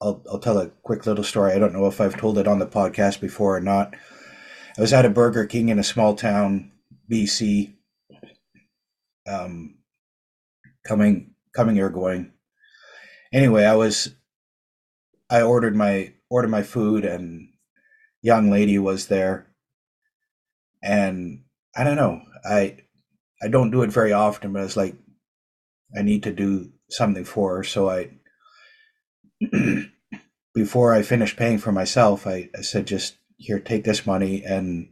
I'll, 0.00 0.22
I'll 0.30 0.38
tell 0.38 0.58
a 0.58 0.68
quick 0.82 1.06
little 1.06 1.24
story. 1.24 1.52
I 1.52 1.58
don't 1.58 1.72
know 1.72 1.86
if 1.86 2.00
I've 2.00 2.16
told 2.16 2.38
it 2.38 2.48
on 2.48 2.58
the 2.58 2.66
podcast 2.66 3.20
before 3.20 3.56
or 3.56 3.60
not. 3.60 3.94
I 4.76 4.80
was 4.80 4.92
at 4.92 5.04
a 5.04 5.10
Burger 5.10 5.46
King 5.46 5.68
in 5.68 5.78
a 5.78 5.84
small 5.84 6.14
town, 6.14 6.72
BC, 7.10 7.74
um, 9.28 9.76
coming 10.86 11.34
coming 11.54 11.78
or 11.78 11.90
going. 11.90 12.32
Anyway, 13.32 13.64
I 13.64 13.76
was 13.76 14.14
I 15.30 15.42
ordered 15.42 15.76
my 15.76 16.12
ordered 16.28 16.50
my 16.50 16.62
food 16.62 17.04
and 17.04 17.48
young 18.22 18.50
lady 18.50 18.78
was 18.78 19.06
there 19.06 19.46
and 20.84 21.42
I 21.74 21.82
don't 21.82 21.96
know. 21.96 22.22
I 22.44 22.76
I 23.42 23.48
don't 23.48 23.70
do 23.70 23.82
it 23.82 23.90
very 23.90 24.12
often, 24.12 24.52
but 24.52 24.62
it's 24.62 24.76
like 24.76 24.94
I 25.96 26.02
need 26.02 26.22
to 26.24 26.32
do 26.32 26.70
something 26.90 27.24
for 27.24 27.56
her, 27.56 27.64
so 27.64 27.88
I 27.88 28.10
before 30.54 30.94
I 30.94 31.02
finished 31.02 31.36
paying 31.36 31.58
for 31.58 31.72
myself, 31.72 32.26
I, 32.26 32.48
I 32.56 32.62
said, 32.62 32.86
just 32.86 33.16
here, 33.36 33.58
take 33.58 33.84
this 33.84 34.06
money 34.06 34.44
and 34.44 34.88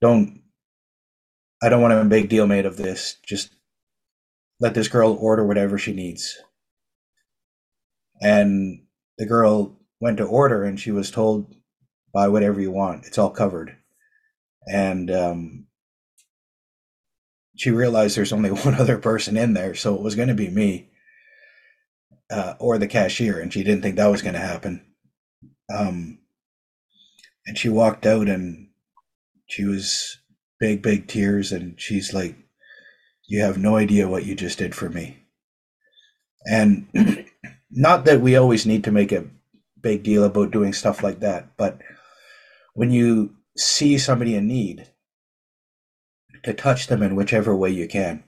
don't 0.00 0.42
I 1.62 1.70
don't 1.70 1.80
want 1.80 1.94
a 1.94 2.04
big 2.04 2.28
deal 2.28 2.46
made 2.46 2.66
of 2.66 2.76
this. 2.76 3.16
Just 3.26 3.54
let 4.60 4.74
this 4.74 4.88
girl 4.88 5.16
order 5.18 5.46
whatever 5.46 5.78
she 5.78 5.94
needs. 5.94 6.36
And 8.20 8.82
the 9.16 9.26
girl 9.26 9.78
went 9.98 10.18
to 10.18 10.24
order 10.24 10.64
and 10.64 10.78
she 10.78 10.90
was 10.90 11.10
told 11.10 11.54
buy 12.12 12.28
whatever 12.28 12.60
you 12.60 12.70
want. 12.70 13.06
It's 13.06 13.18
all 13.18 13.30
covered. 13.30 13.76
And 14.66 15.10
um, 15.10 15.66
she 17.56 17.70
realized 17.70 18.16
there's 18.16 18.32
only 18.32 18.50
one 18.52 18.74
other 18.74 18.98
person 18.98 19.36
in 19.36 19.54
there, 19.54 19.74
so 19.74 19.94
it 19.94 20.02
was 20.02 20.14
going 20.14 20.28
to 20.28 20.34
be 20.34 20.48
me 20.48 20.90
uh, 22.30 22.54
or 22.58 22.78
the 22.78 22.86
cashier, 22.86 23.38
and 23.40 23.52
she 23.52 23.62
didn't 23.62 23.82
think 23.82 23.96
that 23.96 24.06
was 24.06 24.22
going 24.22 24.34
to 24.34 24.40
happen. 24.40 24.84
Um, 25.74 26.18
and 27.46 27.58
she 27.58 27.68
walked 27.68 28.06
out, 28.06 28.28
and 28.28 28.68
she 29.46 29.64
was 29.64 30.18
big, 30.58 30.82
big 30.82 31.06
tears, 31.06 31.52
and 31.52 31.80
she's 31.80 32.12
like, 32.14 32.36
"You 33.26 33.42
have 33.42 33.58
no 33.58 33.76
idea 33.76 34.08
what 34.08 34.24
you 34.24 34.34
just 34.34 34.58
did 34.58 34.74
for 34.74 34.88
me." 34.88 35.18
And 36.46 36.88
not 37.70 38.04
that 38.04 38.20
we 38.20 38.36
always 38.36 38.66
need 38.66 38.84
to 38.84 38.92
make 38.92 39.12
a 39.12 39.26
big 39.80 40.02
deal 40.02 40.24
about 40.24 40.50
doing 40.50 40.72
stuff 40.72 41.02
like 41.02 41.20
that, 41.20 41.56
but 41.56 41.80
when 42.74 42.90
you 42.90 43.36
see 43.56 43.98
somebody 43.98 44.34
in 44.34 44.48
need, 44.48 44.88
to 46.44 46.52
touch 46.52 46.86
them 46.86 47.02
in 47.02 47.16
whichever 47.16 47.56
way 47.56 47.70
you 47.70 47.88
can. 47.88 48.22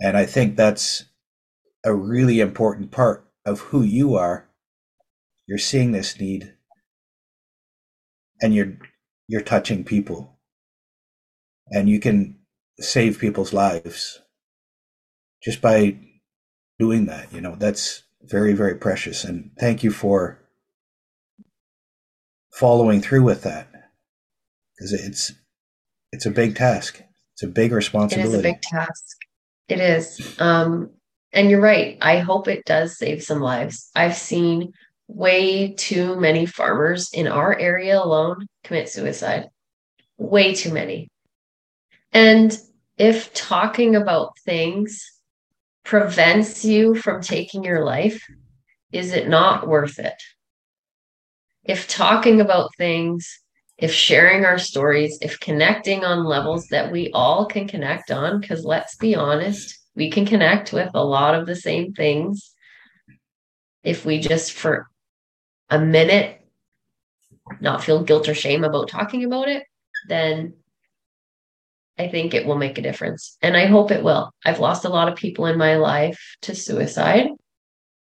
And 0.00 0.16
I 0.16 0.26
think 0.26 0.56
that's 0.56 1.04
a 1.86 1.94
really 1.94 2.40
important 2.40 2.90
part 2.90 3.24
of 3.46 3.60
who 3.60 3.82
you 3.82 4.16
are. 4.16 4.48
You're 5.46 5.56
seeing 5.56 5.92
this 5.92 6.20
need 6.20 6.52
and 8.42 8.52
you're 8.54 8.76
you're 9.28 9.40
touching 9.40 9.84
people. 9.84 10.36
And 11.70 11.88
you 11.88 11.98
can 11.98 12.38
save 12.78 13.18
people's 13.18 13.52
lives 13.52 14.20
just 15.42 15.60
by 15.60 15.98
doing 16.78 17.06
that, 17.06 17.32
you 17.32 17.40
know. 17.40 17.54
That's 17.54 18.02
very 18.22 18.52
very 18.52 18.74
precious 18.74 19.22
and 19.22 19.52
thank 19.58 19.84
you 19.84 19.92
for 19.92 20.40
following 22.52 23.00
through 23.00 23.22
with 23.22 23.42
that 23.44 23.68
because 24.74 24.92
it's 24.92 25.32
it's 26.10 26.26
a 26.26 26.30
big 26.30 26.56
task. 26.56 27.00
It's 27.34 27.44
a 27.44 27.48
big 27.48 27.70
responsibility. 27.70 28.32
It 28.32 28.38
is 28.38 28.40
a 28.40 28.42
big 28.42 28.62
task. 28.62 29.16
It 29.68 29.80
is. 29.80 30.40
Um, 30.40 30.90
and 31.36 31.50
you're 31.50 31.60
right. 31.60 31.98
I 32.00 32.18
hope 32.18 32.48
it 32.48 32.64
does 32.64 32.98
save 32.98 33.22
some 33.22 33.40
lives. 33.40 33.90
I've 33.94 34.16
seen 34.16 34.72
way 35.06 35.74
too 35.74 36.18
many 36.18 36.46
farmers 36.46 37.10
in 37.12 37.28
our 37.28 37.56
area 37.56 38.00
alone 38.02 38.46
commit 38.64 38.88
suicide. 38.88 39.48
Way 40.18 40.54
too 40.54 40.72
many. 40.72 41.08
And 42.12 42.58
if 42.98 43.32
talking 43.34 43.94
about 43.94 44.38
things 44.44 45.04
prevents 45.84 46.64
you 46.64 46.94
from 46.94 47.20
taking 47.20 47.62
your 47.62 47.84
life, 47.84 48.26
is 48.90 49.12
it 49.12 49.28
not 49.28 49.68
worth 49.68 49.98
it? 49.98 50.20
If 51.64 51.86
talking 51.86 52.40
about 52.40 52.70
things 52.76 53.40
if 53.78 53.92
sharing 53.92 54.44
our 54.44 54.58
stories, 54.58 55.18
if 55.20 55.38
connecting 55.38 56.02
on 56.04 56.24
levels 56.24 56.66
that 56.68 56.90
we 56.90 57.10
all 57.12 57.44
can 57.46 57.68
connect 57.68 58.10
on, 58.10 58.40
because 58.40 58.64
let's 58.64 58.96
be 58.96 59.14
honest, 59.14 59.78
we 59.96 60.10
can 60.10 60.26
connect 60.26 60.72
with 60.72 60.90
a 60.94 61.04
lot 61.04 61.34
of 61.34 61.46
the 61.46 61.56
same 61.56 61.94
things. 61.94 62.52
If 63.82 64.04
we 64.04 64.20
just 64.20 64.52
for 64.52 64.88
a 65.70 65.80
minute 65.80 66.40
not 67.60 67.82
feel 67.82 68.02
guilt 68.02 68.28
or 68.28 68.34
shame 68.34 68.62
about 68.62 68.88
talking 68.88 69.24
about 69.24 69.48
it, 69.48 69.64
then 70.08 70.54
I 71.98 72.08
think 72.08 72.34
it 72.34 72.46
will 72.46 72.56
make 72.56 72.76
a 72.76 72.82
difference. 72.82 73.38
And 73.40 73.56
I 73.56 73.66
hope 73.66 73.90
it 73.90 74.02
will. 74.02 74.32
I've 74.44 74.60
lost 74.60 74.84
a 74.84 74.90
lot 74.90 75.08
of 75.08 75.16
people 75.16 75.46
in 75.46 75.56
my 75.56 75.76
life 75.76 76.36
to 76.42 76.54
suicide. 76.54 77.28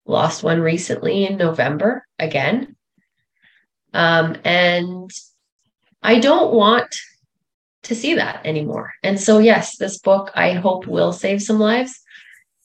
Lost 0.05 0.43
one 0.43 0.59
recently 0.59 1.25
in 1.25 1.37
November 1.37 2.05
again. 2.17 2.75
Um, 3.93 4.37
and 4.43 5.09
I 6.03 6.19
don't 6.19 6.53
want 6.53 6.95
to 7.83 7.95
see 7.95 8.15
that 8.15 8.45
anymore. 8.45 8.91
And 9.03 9.19
so, 9.19 9.39
yes, 9.39 9.77
this 9.77 9.99
book 9.99 10.31
I 10.35 10.53
hope 10.53 10.87
will 10.87 11.13
save 11.13 11.41
some 11.41 11.59
lives. 11.59 11.99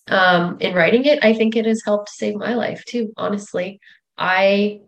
Um, 0.09 0.59
in 0.61 0.75
writing 0.75 1.05
it, 1.05 1.25
I 1.25 1.33
think 1.33 1.57
it 1.57 1.67
has 1.67 1.83
helped 1.85 2.11
save 2.11 2.35
my 2.37 2.55
life 2.55 2.85
too. 2.85 3.13
Honestly, 3.17 3.81
I 4.19 4.81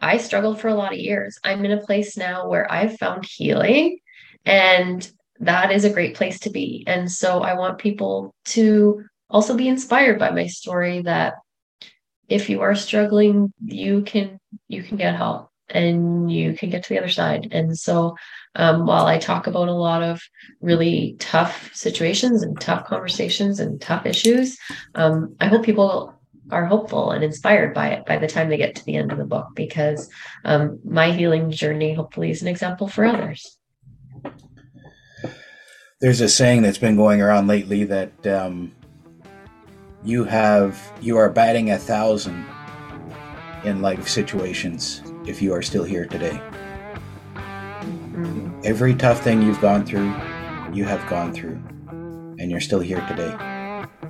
I 0.00 0.18
struggled 0.18 0.60
for 0.60 0.68
a 0.68 0.74
lot 0.74 0.92
of 0.92 0.98
years. 0.98 1.38
I'm 1.44 1.64
in 1.64 1.72
a 1.72 1.84
place 1.84 2.16
now 2.16 2.48
where 2.48 2.70
I've 2.70 2.96
found 2.98 3.26
healing, 3.26 3.98
and 4.44 5.10
that 5.40 5.70
is 5.72 5.84
a 5.84 5.92
great 5.92 6.14
place 6.14 6.40
to 6.40 6.50
be. 6.50 6.84
And 6.86 7.10
so, 7.10 7.42
I 7.42 7.54
want 7.54 7.78
people 7.78 8.34
to 8.46 9.04
also 9.28 9.54
be 9.56 9.68
inspired 9.68 10.18
by 10.18 10.30
my 10.30 10.46
story. 10.46 11.02
That 11.02 11.34
if 12.28 12.48
you 12.48 12.62
are 12.62 12.74
struggling, 12.74 13.52
you 13.62 14.02
can 14.02 14.38
you 14.68 14.82
can 14.82 14.96
get 14.96 15.16
help 15.16 15.50
and 15.70 16.30
you 16.30 16.54
can 16.54 16.70
get 16.70 16.82
to 16.84 16.88
the 16.88 16.98
other 16.98 17.08
side. 17.08 17.48
And 17.52 17.78
so, 17.78 18.16
um, 18.54 18.86
while 18.86 19.06
I 19.06 19.18
talk 19.18 19.46
about 19.46 19.68
a 19.68 19.72
lot 19.72 20.02
of 20.02 20.20
really 20.60 21.16
tough 21.18 21.70
situations 21.74 22.42
and 22.42 22.60
tough 22.60 22.86
conversations 22.86 23.60
and 23.60 23.80
tough 23.80 24.06
issues, 24.06 24.58
um, 24.94 25.36
I 25.40 25.46
hope 25.46 25.64
people 25.64 26.14
are 26.50 26.64
hopeful 26.64 27.10
and 27.10 27.22
inspired 27.22 27.74
by 27.74 27.88
it 27.88 28.06
by 28.06 28.16
the 28.16 28.26
time 28.26 28.48
they 28.48 28.56
get 28.56 28.74
to 28.76 28.84
the 28.84 28.96
end 28.96 29.12
of 29.12 29.18
the 29.18 29.24
book 29.24 29.48
because 29.54 30.08
um, 30.44 30.78
my 30.84 31.12
healing 31.12 31.50
journey 31.50 31.94
hopefully 31.94 32.30
is 32.30 32.42
an 32.42 32.48
example 32.48 32.88
for 32.88 33.04
others. 33.04 33.58
There's 36.00 36.20
a 36.20 36.28
saying 36.28 36.62
that's 36.62 36.78
been 36.78 36.96
going 36.96 37.20
around 37.20 37.48
lately 37.48 37.84
that 37.84 38.26
um, 38.26 38.72
you 40.04 40.24
have 40.24 40.80
you 41.00 41.16
are 41.16 41.28
batting 41.28 41.70
a 41.70 41.78
thousand 41.78 42.46
in 43.64 43.82
life 43.82 44.08
situations 44.08 45.02
if 45.28 45.42
you 45.42 45.52
are 45.52 45.62
still 45.62 45.84
here 45.84 46.06
today. 46.06 46.40
Every 48.64 48.94
tough 48.94 49.22
thing 49.22 49.42
you've 49.42 49.60
gone 49.60 49.84
through, 49.84 50.12
you 50.72 50.84
have 50.84 51.06
gone 51.08 51.32
through, 51.32 51.62
and 52.38 52.50
you're 52.50 52.60
still 52.60 52.80
here 52.80 53.04
today. 53.06 53.34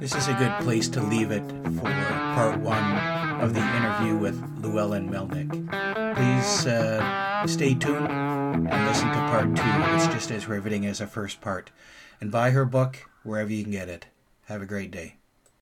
This 0.01 0.15
is 0.15 0.29
a 0.29 0.35
good 0.35 0.53
place 0.61 0.89
to 0.91 1.03
leave 1.03 1.31
it 1.31 1.43
for 1.77 1.91
part 2.35 2.61
one 2.61 2.97
of 3.41 3.53
the 3.53 3.61
interview 3.77 4.17
with 4.17 4.41
Llewellyn 4.63 5.11
Melnick. 5.11 5.51
Please 6.15 6.67
uh, 6.67 7.47
stay 7.47 7.75
tuned 7.75 8.09
and 8.09 8.87
listen 8.87 9.09
to 9.09 9.15
part 9.15 9.55
two. 9.57 9.95
It's 9.95 10.07
just 10.07 10.31
as 10.31 10.47
riveting 10.49 10.87
as 10.87 10.99
the 10.99 11.07
first 11.07 11.41
part. 11.41 11.71
And 12.21 12.31
buy 12.31 12.51
her 12.51 12.65
book 12.65 13.09
wherever 13.23 13.53
you 13.53 13.63
can 13.63 13.73
get 13.73 13.89
it. 13.89 14.07
Have 14.47 14.63
a 14.63 14.67
great 14.67 14.91
day. 14.91 15.17